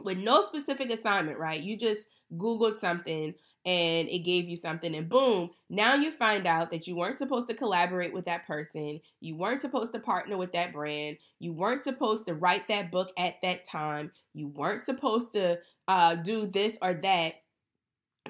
with 0.03 0.17
no 0.17 0.41
specific 0.41 0.89
assignment, 0.91 1.39
right? 1.39 1.62
You 1.62 1.77
just 1.77 2.08
Googled 2.36 2.79
something 2.79 3.34
and 3.65 4.10
it 4.10 4.19
gave 4.19 4.47
you 4.47 4.55
something, 4.55 4.95
and 4.95 5.10
boom, 5.10 5.49
now 5.69 5.93
you 5.93 6.12
find 6.12 6.47
out 6.47 6.71
that 6.71 6.88
you 6.88 6.95
weren't 6.95 7.17
supposed 7.17 7.49
to 7.49 7.53
collaborate 7.53 8.13
with 8.13 8.25
that 8.25 8.47
person. 8.47 9.01
You 9.19 9.36
weren't 9.36 9.62
supposed 9.62 9.91
to 9.93 9.99
partner 9.99 10.38
with 10.38 10.53
that 10.53 10.71
brand. 10.71 11.17
You 11.39 11.51
weren't 11.51 11.84
supposed 11.84 12.25
to 12.27 12.34
write 12.34 12.69
that 12.69 12.89
book 12.89 13.12
at 13.17 13.41
that 13.41 13.67
time. 13.67 14.12
You 14.34 14.47
weren't 14.47 14.84
supposed 14.84 15.34
to 15.34 15.60
uh, 15.89 16.15
do 16.15 16.45
this 16.47 16.77
or 16.82 16.93
that. 16.93 17.34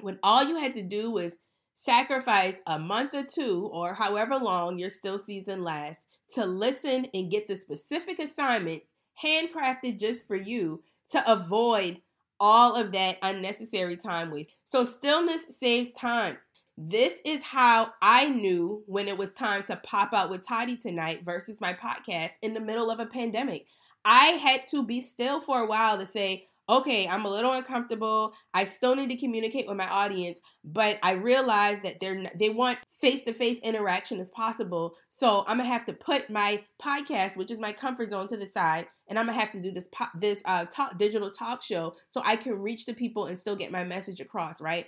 When 0.00 0.18
all 0.22 0.42
you 0.42 0.56
had 0.56 0.74
to 0.74 0.82
do 0.82 1.12
was 1.12 1.36
sacrifice 1.74 2.56
a 2.66 2.78
month 2.78 3.14
or 3.14 3.24
two 3.24 3.70
or 3.72 3.94
however 3.94 4.36
long 4.36 4.78
your 4.78 4.90
still 4.90 5.16
season 5.16 5.62
lasts 5.62 6.04
to 6.34 6.44
listen 6.44 7.06
and 7.14 7.30
get 7.30 7.46
the 7.46 7.56
specific 7.56 8.18
assignment 8.18 8.82
handcrafted 9.24 9.98
just 9.98 10.26
for 10.26 10.36
you 10.36 10.82
to 11.10 11.30
avoid 11.30 12.00
all 12.38 12.74
of 12.74 12.92
that 12.92 13.18
unnecessary 13.22 13.96
time 13.96 14.30
waste. 14.30 14.50
So, 14.64 14.84
stillness 14.84 15.56
saves 15.56 15.92
time. 15.92 16.38
This 16.78 17.20
is 17.26 17.42
how 17.42 17.92
I 18.00 18.28
knew 18.28 18.82
when 18.86 19.06
it 19.06 19.18
was 19.18 19.34
time 19.34 19.64
to 19.64 19.76
pop 19.76 20.14
out 20.14 20.30
with 20.30 20.46
Toddy 20.46 20.76
tonight 20.76 21.24
versus 21.24 21.60
my 21.60 21.74
podcast 21.74 22.30
in 22.40 22.54
the 22.54 22.60
middle 22.60 22.90
of 22.90 23.00
a 23.00 23.06
pandemic. 23.06 23.66
I 24.04 24.28
had 24.28 24.66
to 24.68 24.82
be 24.82 25.02
still 25.02 25.40
for 25.40 25.60
a 25.60 25.66
while 25.66 25.98
to 25.98 26.06
say, 26.06 26.46
okay, 26.70 27.06
I'm 27.06 27.24
a 27.24 27.30
little 27.30 27.52
uncomfortable. 27.52 28.32
I 28.54 28.64
still 28.64 28.94
need 28.94 29.10
to 29.10 29.16
communicate 29.16 29.66
with 29.66 29.76
my 29.76 29.88
audience, 29.88 30.40
but 30.64 30.98
I 31.02 31.12
realize 31.12 31.80
that 31.82 32.00
they're 32.00 32.22
they 32.38 32.50
want 32.50 32.78
face-to-face 33.00 33.58
interaction 33.60 34.20
as 34.20 34.30
possible. 34.30 34.94
So 35.08 35.44
I'm 35.46 35.58
gonna 35.58 35.68
have 35.68 35.86
to 35.86 35.92
put 35.92 36.30
my 36.30 36.62
podcast, 36.82 37.36
which 37.36 37.50
is 37.50 37.58
my 37.58 37.72
comfort 37.72 38.10
zone, 38.10 38.28
to 38.28 38.36
the 38.36 38.46
side, 38.46 38.86
and 39.08 39.18
I'm 39.18 39.26
gonna 39.26 39.38
have 39.38 39.52
to 39.52 39.60
do 39.60 39.72
this 39.72 39.88
po- 39.92 40.06
this 40.14 40.40
uh, 40.44 40.64
talk, 40.66 40.96
digital 40.98 41.30
talk 41.30 41.62
show 41.62 41.94
so 42.08 42.22
I 42.24 42.36
can 42.36 42.60
reach 42.60 42.86
the 42.86 42.94
people 42.94 43.26
and 43.26 43.38
still 43.38 43.56
get 43.56 43.72
my 43.72 43.84
message 43.84 44.20
across. 44.20 44.60
Right? 44.60 44.86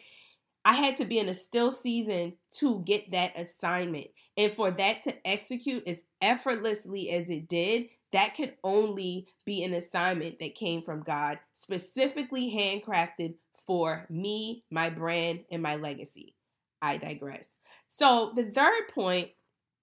I 0.65 0.75
had 0.75 0.97
to 0.99 1.05
be 1.05 1.19
in 1.19 1.29
a 1.29 1.35
still 1.35 1.73
season 1.73 2.35
to 2.59 2.83
get 2.85 3.11
that 3.11 3.37
assignment. 3.37 4.07
And 4.37 4.51
for 4.51 4.71
that 4.71 5.03
to 5.03 5.27
execute 5.27 5.87
as 5.89 6.05
effortlessly 6.21 7.11
as 7.11 7.29
it 7.29 7.49
did, 7.49 7.89
that 8.13 8.35
could 8.37 8.55
only 8.63 9.27
be 9.45 9.65
an 9.65 9.73
assignment 9.73 10.39
that 10.39 10.55
came 10.55 10.83
from 10.83 11.03
God, 11.03 11.39
specifically 11.55 12.55
handcrafted 12.55 13.35
for 13.67 14.07
me, 14.11 14.65
my 14.71 14.91
brand, 14.91 15.41
and 15.51 15.63
my 15.63 15.77
legacy. 15.77 16.35
I 16.81 16.97
digress. 16.97 17.51
So, 17.89 18.33
the 18.35 18.45
third 18.45 18.89
point 18.93 19.31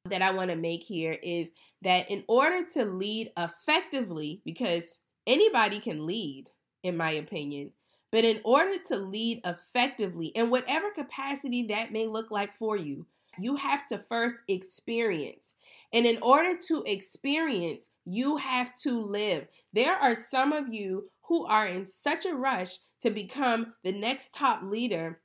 that 0.09 0.21
I 0.21 0.31
want 0.31 0.49
to 0.51 0.55
make 0.55 0.83
here 0.83 1.17
is 1.23 1.51
that 1.81 2.09
in 2.09 2.23
order 2.27 2.65
to 2.73 2.85
lead 2.85 3.31
effectively, 3.37 4.41
because 4.45 4.99
anybody 5.25 5.79
can 5.79 6.05
lead, 6.05 6.49
in 6.83 6.97
my 6.97 7.11
opinion, 7.11 7.71
but 8.11 8.23
in 8.23 8.39
order 8.43 8.77
to 8.87 8.97
lead 8.97 9.41
effectively 9.45 10.27
in 10.27 10.49
whatever 10.49 10.89
capacity 10.91 11.67
that 11.67 11.91
may 11.91 12.07
look 12.07 12.31
like 12.31 12.53
for 12.53 12.75
you, 12.75 13.05
you 13.41 13.57
have 13.57 13.85
to 13.87 13.97
first 13.97 14.35
experience. 14.47 15.55
And 15.93 16.05
in 16.05 16.19
order 16.21 16.57
to 16.67 16.83
experience, 16.85 17.89
you 18.05 18.37
have 18.37 18.75
to 18.77 19.01
live. 19.01 19.47
There 19.73 19.95
are 19.95 20.15
some 20.15 20.53
of 20.53 20.73
you 20.73 21.09
who 21.23 21.45
are 21.45 21.65
in 21.65 21.85
such 21.85 22.25
a 22.25 22.35
rush 22.35 22.77
to 23.01 23.09
become 23.09 23.73
the 23.83 23.91
next 23.91 24.33
top 24.33 24.61
leader 24.63 25.19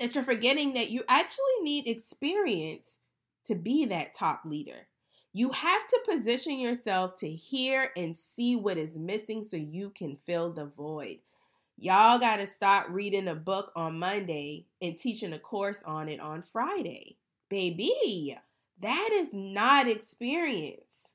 that 0.00 0.14
you're 0.14 0.24
forgetting 0.24 0.74
that 0.74 0.90
you 0.90 1.04
actually 1.08 1.62
need 1.62 1.86
experience 1.86 2.98
to 3.44 3.54
be 3.54 3.84
that 3.86 4.14
top 4.14 4.42
leader. 4.44 4.88
You 5.32 5.50
have 5.50 5.86
to 5.88 6.00
position 6.08 6.58
yourself 6.60 7.16
to 7.16 7.28
hear 7.28 7.90
and 7.96 8.16
see 8.16 8.56
what 8.56 8.78
is 8.78 8.96
missing 8.96 9.42
so 9.42 9.56
you 9.56 9.90
can 9.90 10.16
fill 10.16 10.52
the 10.52 10.64
void. 10.64 11.18
Y'all 11.76 12.20
got 12.20 12.36
to 12.36 12.46
stop 12.46 12.86
reading 12.88 13.26
a 13.26 13.34
book 13.34 13.72
on 13.74 13.98
Monday 13.98 14.66
and 14.80 14.96
teaching 14.96 15.32
a 15.32 15.38
course 15.38 15.82
on 15.84 16.08
it 16.08 16.20
on 16.20 16.40
Friday. 16.42 17.16
Baby, 17.48 18.36
that 18.80 19.10
is 19.12 19.28
not 19.32 19.88
experience. 19.88 21.14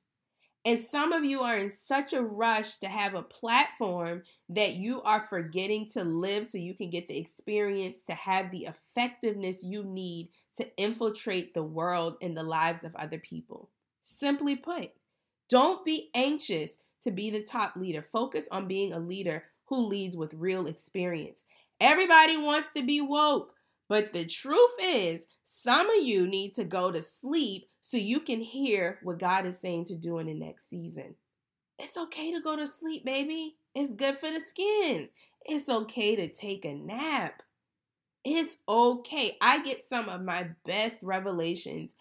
And 0.65 0.81
some 0.81 1.13
of 1.13 1.23
you 1.23 1.41
are 1.41 1.57
in 1.57 1.71
such 1.71 2.11
a 2.13 2.21
rush 2.21 2.77
to 2.77 2.87
have 2.87 3.15
a 3.15 3.23
platform 3.23 4.23
that 4.49 4.75
you 4.75 5.01
are 5.03 5.21
forgetting 5.21 5.87
to 5.91 6.03
live 6.03 6.45
so 6.45 6.57
you 6.57 6.73
can 6.73 6.89
get 6.89 7.07
the 7.07 7.17
experience 7.17 8.01
to 8.07 8.13
have 8.13 8.51
the 8.51 8.65
effectiveness 8.65 9.63
you 9.63 9.83
need 9.83 10.29
to 10.57 10.67
infiltrate 10.77 11.53
the 11.53 11.63
world 11.63 12.17
and 12.21 12.35
the 12.35 12.43
lives 12.43 12.83
of 12.83 12.95
other 12.95 13.17
people. 13.17 13.69
Simply 14.01 14.55
put, 14.55 14.91
don't 15.47 15.85
be 15.85 16.09
anxious 16.13 16.73
to 17.03 17.11
be 17.11 17.29
the 17.29 17.41
top 17.41 17.75
leader. 17.75 18.01
Focus 18.01 18.45
on 18.51 18.67
being 18.67 18.91
a 18.91 18.99
leader 18.99 19.45
who 19.65 19.87
leads 19.87 20.17
with 20.17 20.33
real 20.33 20.67
experience. 20.67 21.43
Everybody 21.79 22.35
wants 22.35 22.69
to 22.75 22.85
be 22.85 22.99
woke, 22.99 23.53
but 23.87 24.13
the 24.13 24.25
truth 24.25 24.75
is, 24.81 25.21
some 25.61 25.89
of 25.89 26.03
you 26.03 26.25
need 26.25 26.53
to 26.53 26.63
go 26.63 26.89
to 26.89 27.01
sleep 27.01 27.67
so 27.81 27.97
you 27.97 28.21
can 28.21 28.39
hear 28.39 28.99
what 29.03 29.19
God 29.19 29.45
is 29.45 29.59
saying 29.59 29.85
to 29.85 29.95
do 29.95 30.17
in 30.19 30.27
the 30.27 30.33
next 30.33 30.69
season. 30.69 31.15
It's 31.77 31.97
okay 31.97 32.31
to 32.31 32.39
go 32.39 32.55
to 32.55 32.65
sleep, 32.65 33.03
baby. 33.03 33.57
It's 33.75 33.93
good 33.93 34.17
for 34.17 34.29
the 34.29 34.39
skin. 34.39 35.09
It's 35.45 35.67
okay 35.67 36.15
to 36.15 36.29
take 36.29 36.63
a 36.63 36.73
nap. 36.73 37.43
It's 38.23 38.55
okay. 38.69 39.37
I 39.41 39.61
get 39.61 39.83
some 39.83 40.07
of 40.07 40.21
my 40.21 40.49
best 40.65 41.03
revelations 41.03 41.93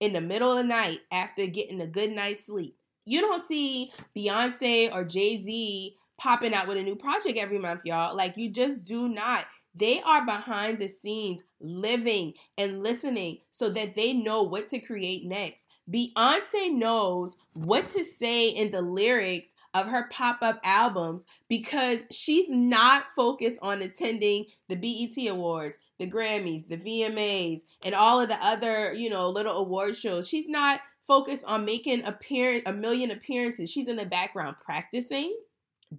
in 0.00 0.12
the 0.12 0.20
middle 0.20 0.50
of 0.50 0.56
the 0.56 0.64
night 0.64 0.98
after 1.12 1.46
getting 1.46 1.80
a 1.80 1.86
good 1.86 2.10
night's 2.10 2.46
sleep. 2.46 2.76
You 3.04 3.20
don't 3.20 3.42
see 3.42 3.92
Beyonce 4.16 4.92
or 4.92 5.04
Jay 5.04 5.40
Z 5.42 5.94
popping 6.18 6.54
out 6.54 6.66
with 6.66 6.78
a 6.78 6.82
new 6.82 6.96
project 6.96 7.38
every 7.38 7.58
month, 7.58 7.82
y'all. 7.84 8.16
Like, 8.16 8.36
you 8.36 8.50
just 8.50 8.82
do 8.84 9.08
not. 9.08 9.46
They 9.74 10.00
are 10.02 10.24
behind 10.24 10.78
the 10.78 10.88
scenes 10.88 11.42
living 11.60 12.34
and 12.58 12.82
listening 12.82 13.38
so 13.50 13.70
that 13.70 13.94
they 13.94 14.12
know 14.12 14.42
what 14.42 14.68
to 14.68 14.80
create 14.80 15.24
next. 15.24 15.66
Beyonce 15.90 16.72
knows 16.72 17.36
what 17.52 17.88
to 17.90 18.04
say 18.04 18.48
in 18.48 18.70
the 18.70 18.82
lyrics 18.82 19.50
of 19.72 19.86
her 19.86 20.08
pop 20.10 20.38
up 20.42 20.60
albums 20.64 21.26
because 21.48 22.04
she's 22.10 22.48
not 22.48 23.04
focused 23.14 23.58
on 23.62 23.82
attending 23.82 24.46
the 24.68 24.76
BET 24.76 25.28
Awards, 25.28 25.76
the 25.98 26.10
Grammys, 26.10 26.68
the 26.68 26.76
VMAs, 26.76 27.60
and 27.84 27.94
all 27.94 28.20
of 28.20 28.28
the 28.28 28.38
other, 28.44 28.92
you 28.92 29.10
know, 29.10 29.28
little 29.28 29.56
award 29.56 29.96
shows. 29.96 30.28
She's 30.28 30.48
not 30.48 30.80
focused 31.06 31.44
on 31.44 31.64
making 31.64 32.04
appearance 32.04 32.62
a 32.66 32.72
million 32.72 33.10
appearances. 33.10 33.70
She's 33.70 33.88
in 33.88 33.96
the 33.96 34.06
background 34.06 34.56
practicing, 34.64 35.36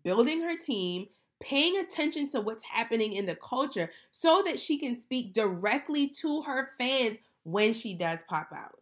building 0.03 0.41
her 0.41 0.57
team, 0.57 1.07
paying 1.41 1.77
attention 1.77 2.29
to 2.29 2.41
what's 2.41 2.63
happening 2.63 3.13
in 3.13 3.25
the 3.25 3.35
culture 3.35 3.91
so 4.11 4.43
that 4.45 4.59
she 4.59 4.77
can 4.77 4.95
speak 4.95 5.33
directly 5.33 6.07
to 6.07 6.43
her 6.43 6.69
fans 6.77 7.17
when 7.43 7.73
she 7.73 7.93
does 7.93 8.23
pop 8.29 8.49
out. 8.55 8.77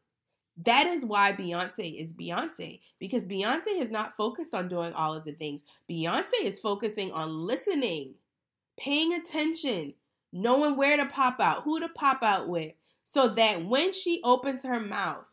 That 0.65 0.87
is 0.87 1.05
why 1.05 1.31
Beyonce 1.31 2.03
is 2.03 2.13
Beyonce 2.13 2.81
because 2.99 3.25
Beyonce 3.25 3.79
is 3.79 3.89
not 3.89 4.17
focused 4.17 4.53
on 4.53 4.67
doing 4.67 4.91
all 4.93 5.13
of 5.13 5.23
the 5.23 5.31
things. 5.31 5.63
Beyonce 5.89 6.43
is 6.43 6.59
focusing 6.59 7.13
on 7.13 7.47
listening, 7.47 8.15
paying 8.77 9.13
attention, 9.13 9.93
knowing 10.33 10.75
where 10.75 10.97
to 10.97 11.05
pop 11.05 11.39
out, 11.39 11.63
who 11.63 11.79
to 11.79 11.87
pop 11.87 12.23
out 12.23 12.49
with, 12.49 12.73
so 13.03 13.29
that 13.29 13.65
when 13.65 13.93
she 13.93 14.19
opens 14.23 14.63
her 14.63 14.81
mouth, 14.81 15.23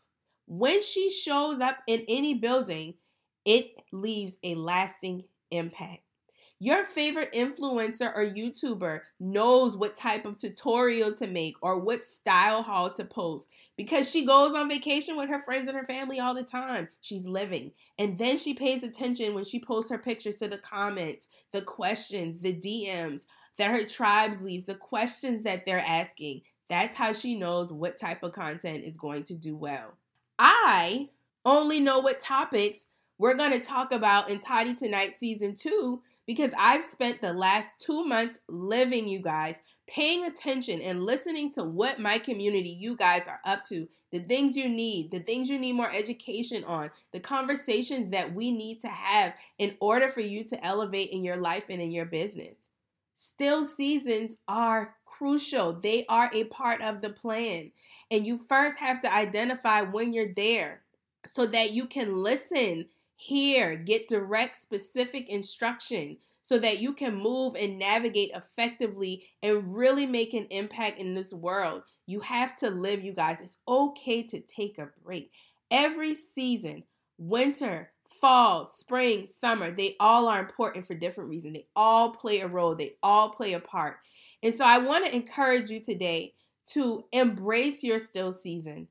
when 0.47 0.81
she 0.81 1.09
shows 1.09 1.59
up 1.59 1.79
in 1.87 2.05
any 2.07 2.33
building, 2.33 2.93
it 3.43 3.75
leaves 3.91 4.37
a 4.43 4.55
lasting 4.55 5.25
impact. 5.51 6.06
Your 6.59 6.83
favorite 6.83 7.33
influencer 7.33 8.11
or 8.15 8.25
YouTuber 8.25 9.01
knows 9.19 9.77
what 9.77 9.95
type 9.95 10.25
of 10.25 10.37
tutorial 10.37 11.13
to 11.13 11.27
make 11.27 11.55
or 11.61 11.77
what 11.77 12.01
style 12.01 12.63
haul 12.63 12.89
to 12.93 13.05
post 13.05 13.47
because 13.77 14.09
she 14.09 14.25
goes 14.25 14.55
on 14.55 14.67
vacation 14.67 15.15
with 15.15 15.29
her 15.29 15.39
friends 15.39 15.67
and 15.67 15.77
her 15.77 15.85
family 15.85 16.19
all 16.19 16.33
the 16.33 16.41
time. 16.41 16.87
She's 16.99 17.27
living. 17.27 17.73
And 17.99 18.17
then 18.17 18.39
she 18.39 18.55
pays 18.55 18.81
attention 18.81 19.35
when 19.35 19.43
she 19.43 19.59
posts 19.59 19.91
her 19.91 19.99
pictures 19.99 20.35
to 20.37 20.47
the 20.47 20.57
comments, 20.57 21.27
the 21.51 21.61
questions, 21.61 22.39
the 22.39 22.53
DMs 22.53 23.25
that 23.59 23.69
her 23.69 23.85
tribes 23.85 24.41
leaves, 24.41 24.65
the 24.65 24.75
questions 24.75 25.43
that 25.43 25.63
they're 25.67 25.77
asking. 25.79 26.41
That's 26.69 26.95
how 26.95 27.13
she 27.13 27.37
knows 27.37 27.71
what 27.71 27.99
type 27.99 28.23
of 28.23 28.33
content 28.33 28.83
is 28.83 28.97
going 28.97 29.23
to 29.25 29.35
do 29.35 29.55
well. 29.55 29.93
I 30.39 31.09
only 31.45 31.79
know 31.79 31.99
what 31.99 32.19
topics 32.19 32.87
we're 33.19 33.35
going 33.35 33.51
to 33.51 33.65
talk 33.65 33.91
about 33.91 34.29
in 34.29 34.39
Toddy 34.39 34.73
Tonight 34.73 35.13
Season 35.15 35.55
2 35.55 36.01
because 36.27 36.51
I've 36.59 36.83
spent 36.83 37.21
the 37.21 37.33
last 37.33 37.79
two 37.79 38.03
months 38.05 38.39
living, 38.49 39.07
you 39.07 39.19
guys, 39.19 39.55
paying 39.87 40.25
attention 40.25 40.81
and 40.81 41.03
listening 41.03 41.51
to 41.53 41.63
what 41.63 41.97
my 41.97 42.19
community, 42.19 42.69
you 42.69 42.97
guys, 42.97 43.27
are 43.27 43.39
up 43.45 43.63
to, 43.69 43.87
the 44.11 44.19
things 44.19 44.57
you 44.57 44.67
need, 44.67 45.11
the 45.11 45.19
things 45.19 45.49
you 45.49 45.57
need 45.57 45.73
more 45.73 45.91
education 45.91 46.63
on, 46.65 46.91
the 47.13 47.21
conversations 47.21 48.11
that 48.11 48.33
we 48.33 48.51
need 48.51 48.81
to 48.81 48.89
have 48.89 49.33
in 49.57 49.75
order 49.79 50.09
for 50.09 50.21
you 50.21 50.43
to 50.43 50.65
elevate 50.65 51.09
in 51.09 51.23
your 51.23 51.37
life 51.37 51.63
and 51.69 51.81
in 51.81 51.91
your 51.91 52.05
business. 52.05 52.67
Still 53.15 53.63
seasons 53.63 54.37
are 54.47 54.95
crucial. 55.05 55.73
They 55.73 56.05
are 56.07 56.29
a 56.33 56.43
part 56.45 56.81
of 56.81 57.01
the 57.01 57.09
plan. 57.09 57.71
And 58.11 58.27
you 58.27 58.37
first 58.37 58.77
have 58.77 59.01
to 59.01 59.13
identify 59.13 59.81
when 59.81 60.13
you're 60.13 60.33
there 60.33 60.81
so 61.25 61.45
that 61.47 61.71
you 61.71 61.87
can 61.87 62.21
listen 62.21 62.85
hear, 63.17 63.75
get 63.75 64.07
direct, 64.07 64.57
specific 64.57 65.27
instruction 65.27 66.17
so 66.43 66.57
that 66.59 66.79
you 66.79 66.93
can 66.93 67.15
move 67.15 67.55
and 67.55 67.77
navigate 67.77 68.31
effectively 68.33 69.25
and 69.43 69.75
really 69.75 70.05
make 70.05 70.33
an 70.33 70.47
impact 70.49 70.99
in 70.99 71.13
this 71.13 71.33
world. 71.33 71.81
You 72.05 72.21
have 72.21 72.55
to 72.57 72.69
live, 72.69 73.03
you 73.03 73.11
guys. 73.11 73.41
It's 73.41 73.57
okay 73.67 74.23
to 74.23 74.39
take 74.39 74.77
a 74.77 74.89
break. 75.03 75.31
Every 75.69 76.13
season, 76.13 76.83
winter, 77.17 77.91
fall, 78.21 78.67
spring, 78.67 79.27
summer, 79.27 79.71
they 79.71 79.97
all 79.99 80.27
are 80.27 80.39
important 80.39 80.85
for 80.85 80.93
different 80.93 81.29
reasons. 81.29 81.55
They 81.55 81.67
all 81.75 82.11
play 82.11 82.39
a 82.39 82.47
role, 82.47 82.75
they 82.75 82.93
all 83.03 83.31
play 83.31 83.51
a 83.51 83.59
part. 83.59 83.97
And 84.41 84.53
so 84.53 84.63
I 84.63 84.77
want 84.77 85.05
to 85.05 85.15
encourage 85.15 85.69
you 85.69 85.81
today 85.81 86.33
to 86.67 87.05
embrace 87.11 87.83
your 87.83 87.99
still 87.99 88.31
season 88.31 88.87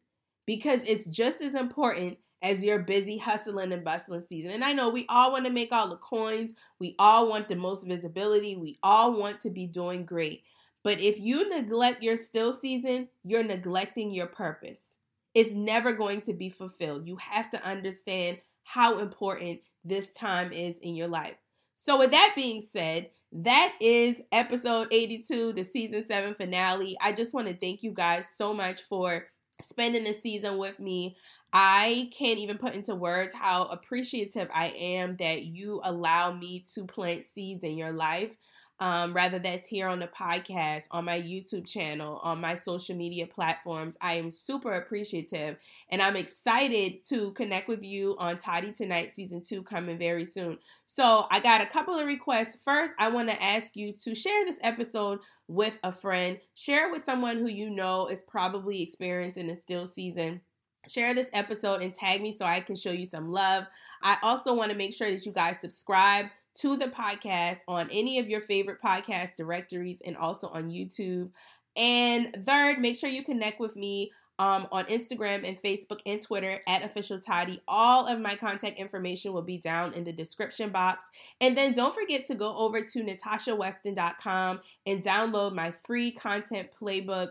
because 0.47 0.83
it's 0.83 1.09
just 1.09 1.41
as 1.41 1.55
important 1.55 2.19
as 2.47 2.63
your 2.63 2.79
busy 2.79 3.19
hustling 3.19 3.73
and 3.73 3.85
bustling 3.85 4.23
season. 4.23 4.53
And 4.53 4.65
I 4.65 4.73
know 4.73 4.89
we 4.89 5.05
all 5.09 5.33
want 5.33 5.45
to 5.47 5.51
make 5.51 5.73
all 5.73 5.89
the 5.89 5.97
coins, 5.97 6.55
we 6.79 6.95
all 6.99 7.29
want 7.29 7.49
the 7.49 7.57
most 7.57 7.87
visibility, 7.87 8.57
we 8.57 8.79
all 8.83 9.19
want 9.19 9.41
to 9.41 9.51
be 9.51 9.67
doing 9.67 10.05
great. 10.05 10.45
But 10.83 11.01
if 11.01 11.19
you 11.19 11.49
neglect 11.51 12.03
your 12.03 12.17
still 12.17 12.53
season, 12.53 13.09
you're 13.25 13.43
neglecting 13.43 14.13
your 14.13 14.29
purpose. 14.29 14.95
It's 15.35 15.53
never 15.53 15.93
going 15.93 16.21
to 16.23 16.33
be 16.33 16.49
fulfilled. 16.49 17.09
You 17.09 17.17
have 17.17 17.51
to 17.51 17.63
understand 17.67 18.39
how 18.63 18.99
important 18.99 19.61
this 19.85 20.13
time 20.13 20.53
is 20.53 20.79
in 20.79 20.95
your 20.95 21.09
life. 21.09 21.35
So, 21.75 21.99
with 21.99 22.13
that 22.13 22.33
being 22.37 22.63
said, 22.63 23.11
that 23.33 23.75
is 23.81 24.23
episode 24.33 24.89
82, 24.91 25.53
the 25.53 25.65
season 25.65 26.07
7 26.07 26.35
finale. 26.35 26.97
I 27.03 27.13
just 27.13 27.35
want 27.35 27.49
to 27.49 27.57
thank 27.57 27.83
you 27.83 27.91
guys 27.91 28.29
so 28.35 28.55
much 28.55 28.83
for 28.83 29.27
spending 29.61 30.05
the 30.05 30.15
season 30.15 30.59
with 30.59 30.81
me. 30.81 31.17
I 31.53 32.11
can't 32.13 32.39
even 32.39 32.59
put 32.59 32.75
into 32.75 32.95
words 32.95 33.35
how 33.35 33.65
appreciative 33.65 34.49
I 34.53 34.69
am 34.69 35.17
that 35.17 35.45
you 35.45 35.81
allow 35.85 36.33
me 36.33 36.65
to 36.75 36.85
plant 36.85 37.27
seeds 37.27 37.65
in 37.65 37.79
your 37.79 37.93
life. 37.93 38.37
Um, 38.79 39.15
rather 39.15 39.39
that's 39.39 39.67
here 39.67 39.89
on 39.89 40.01
the 40.01 40.07
podcast, 40.07 40.83
on 40.91 41.07
my 41.07 41.19
YouTube 41.19 41.67
channel, 41.67 42.21
on 42.23 42.43
my 42.43 42.57
social 42.57 42.95
media 42.95 43.27
platforms. 43.27 43.97
I 44.03 44.15
am 44.15 44.31
super 44.31 44.75
appreciative 44.75 45.57
and 45.89 46.03
I'm 46.03 46.15
excited 46.15 47.03
to 47.07 47.33
connect 47.33 47.69
with 47.69 47.83
you 47.83 48.17
on 48.19 48.37
Toddy 48.37 48.73
Tonight 48.73 49.15
Season 49.15 49.41
2 49.43 49.63
coming 49.63 49.99
very 49.99 50.27
soon. 50.27 50.59
So 50.85 51.27
I 51.31 51.41
got 51.41 51.63
a 51.63 51.67
couple 51.67 51.99
of 51.99 52.07
requests. 52.07 52.63
First, 52.63 52.93
I 52.99 53.09
want 53.09 53.31
to 53.31 53.43
ask 53.43 53.77
you 53.77 53.95
to 54.03 54.15
share 54.15 54.45
this 54.45 54.59
episode 54.63 55.21
with 55.49 55.79
a 55.83 55.91
friend, 55.91 56.39
share 56.55 56.89
it 56.89 56.93
with 56.93 57.03
someone 57.05 57.39
who 57.39 57.49
you 57.49 57.71
know 57.71 58.09
is 58.09 58.23
probably 58.23 58.83
experiencing 58.83 59.49
a 59.49 59.57
still 59.57 59.87
season 59.87 60.43
share 60.89 61.15
this 61.15 61.31
episode 61.33 61.83
and 61.83 61.95
tag 61.95 62.23
me 62.23 62.33
so 62.33 62.45
I 62.45 62.61
can 62.61 62.77
show 62.77 62.91
you 62.91 63.07
some 63.07 63.31
love. 63.31 63.65
I 64.03 64.17
also 64.23 64.55
want 64.55 64.71
to 64.71 64.77
make 64.77 64.95
sure 64.95 65.11
that 65.11 65.27
you 65.27 65.33
guys 65.33 65.61
subscribe 65.61 66.27
to 66.57 66.77
the 66.77 66.87
podcast 66.87 67.59
on 67.69 67.89
any 67.91 68.19
of 68.19 68.29
your 68.29 68.41
favorite 68.41 68.81
podcast 68.83 69.37
directories 69.37 70.01
and 70.05 70.17
also 70.17 70.49
on 70.49 70.71
YouTube. 70.71 71.31
And 71.77 72.35
third, 72.47 72.79
make 72.79 72.97
sure 72.97 73.11
you 73.11 73.23
connect 73.23 73.61
with 73.61 73.77
me 73.77 74.13
um, 74.39 74.67
on 74.71 74.85
Instagram 74.87 75.47
and 75.47 75.61
Facebook 75.61 76.01
and 76.05 76.21
Twitter 76.21 76.61
at 76.69 76.85
official 76.85 77.21
Toddy. 77.21 77.61
All 77.67 78.07
of 78.07 78.21
my 78.21 78.35
contact 78.35 78.79
information 78.79 79.33
will 79.33 79.43
be 79.43 79.59
down 79.59 79.93
in 79.95 80.05
the 80.05 80.13
description 80.13 80.71
box. 80.71 81.05
And 81.41 81.57
then 81.57 81.73
don't 81.73 81.95
forget 81.95 82.27
to 82.27 82.35
go 82.35 82.57
over 82.57 82.83
to 82.83 83.03
natashaweston.com 83.03 84.61
and 84.87 85.03
download 85.03 85.55
my 85.55 85.71
free 85.71 86.11
content 86.11 86.69
playbook 86.79 87.31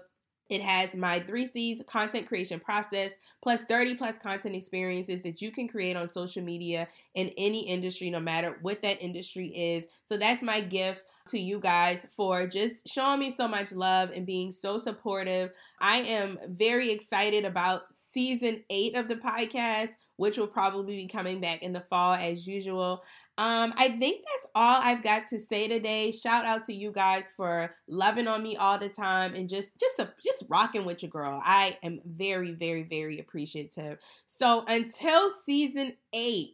it 0.49 0.61
has 0.61 0.95
my 0.95 1.19
three 1.19 1.45
C's 1.45 1.81
content 1.87 2.27
creation 2.27 2.59
process 2.59 3.11
plus 3.41 3.61
30 3.61 3.95
plus 3.95 4.17
content 4.17 4.55
experiences 4.55 5.21
that 5.23 5.41
you 5.41 5.51
can 5.51 5.67
create 5.67 5.97
on 5.97 6.07
social 6.07 6.43
media 6.43 6.87
in 7.15 7.31
any 7.37 7.67
industry, 7.67 8.09
no 8.09 8.19
matter 8.19 8.57
what 8.61 8.81
that 8.83 9.01
industry 9.01 9.47
is. 9.47 9.85
So 10.05 10.17
that's 10.17 10.43
my 10.43 10.61
gift 10.61 11.05
to 11.29 11.39
you 11.39 11.59
guys 11.59 12.05
for 12.15 12.45
just 12.45 12.87
showing 12.87 13.19
me 13.19 13.33
so 13.35 13.47
much 13.47 13.71
love 13.71 14.11
and 14.11 14.25
being 14.25 14.51
so 14.51 14.77
supportive. 14.77 15.51
I 15.79 15.97
am 15.97 16.37
very 16.47 16.91
excited 16.91 17.43
about 17.43 17.83
season 18.11 18.63
eight 18.69 18.95
of 18.95 19.07
the 19.07 19.15
podcast, 19.15 19.89
which 20.17 20.37
will 20.37 20.47
probably 20.47 20.95
be 20.95 21.07
coming 21.07 21.41
back 21.41 21.63
in 21.63 21.73
the 21.73 21.81
fall 21.81 22.13
as 22.13 22.47
usual. 22.47 23.03
Um, 23.37 23.73
I 23.75 23.89
think 23.89 24.23
that's 24.23 24.47
all 24.55 24.79
I've 24.81 25.03
got 25.03 25.27
to 25.27 25.39
say 25.39 25.67
today. 25.67 26.11
Shout 26.11 26.45
out 26.45 26.63
to 26.65 26.73
you 26.73 26.91
guys 26.91 27.33
for 27.35 27.71
loving 27.87 28.27
on 28.27 28.41
me 28.41 28.55
all 28.55 28.77
the 28.77 28.87
time 28.87 29.35
and 29.35 29.49
just 29.49 29.77
just 29.77 29.99
a, 29.99 30.13
just 30.23 30.45
rocking 30.49 30.85
with 30.85 31.03
your 31.03 31.09
girl. 31.09 31.41
I 31.43 31.77
am 31.83 31.99
very 32.05 32.53
very 32.53 32.83
very 32.83 33.19
appreciative. 33.19 33.99
So 34.25 34.63
until 34.67 35.29
season 35.45 35.93
8, 36.13 36.49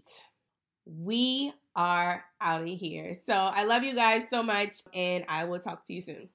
we 0.86 1.54
are 1.76 2.26
out 2.42 2.64
of 2.64 2.68
here. 2.68 3.14
So 3.14 3.34
I 3.34 3.64
love 3.64 3.84
you 3.84 3.94
guys 3.94 4.24
so 4.30 4.42
much 4.44 4.78
and 4.94 5.24
I 5.28 5.44
will 5.46 5.60
talk 5.60 5.86
to 5.86 5.94
you 5.94 6.02
soon. 6.02 6.30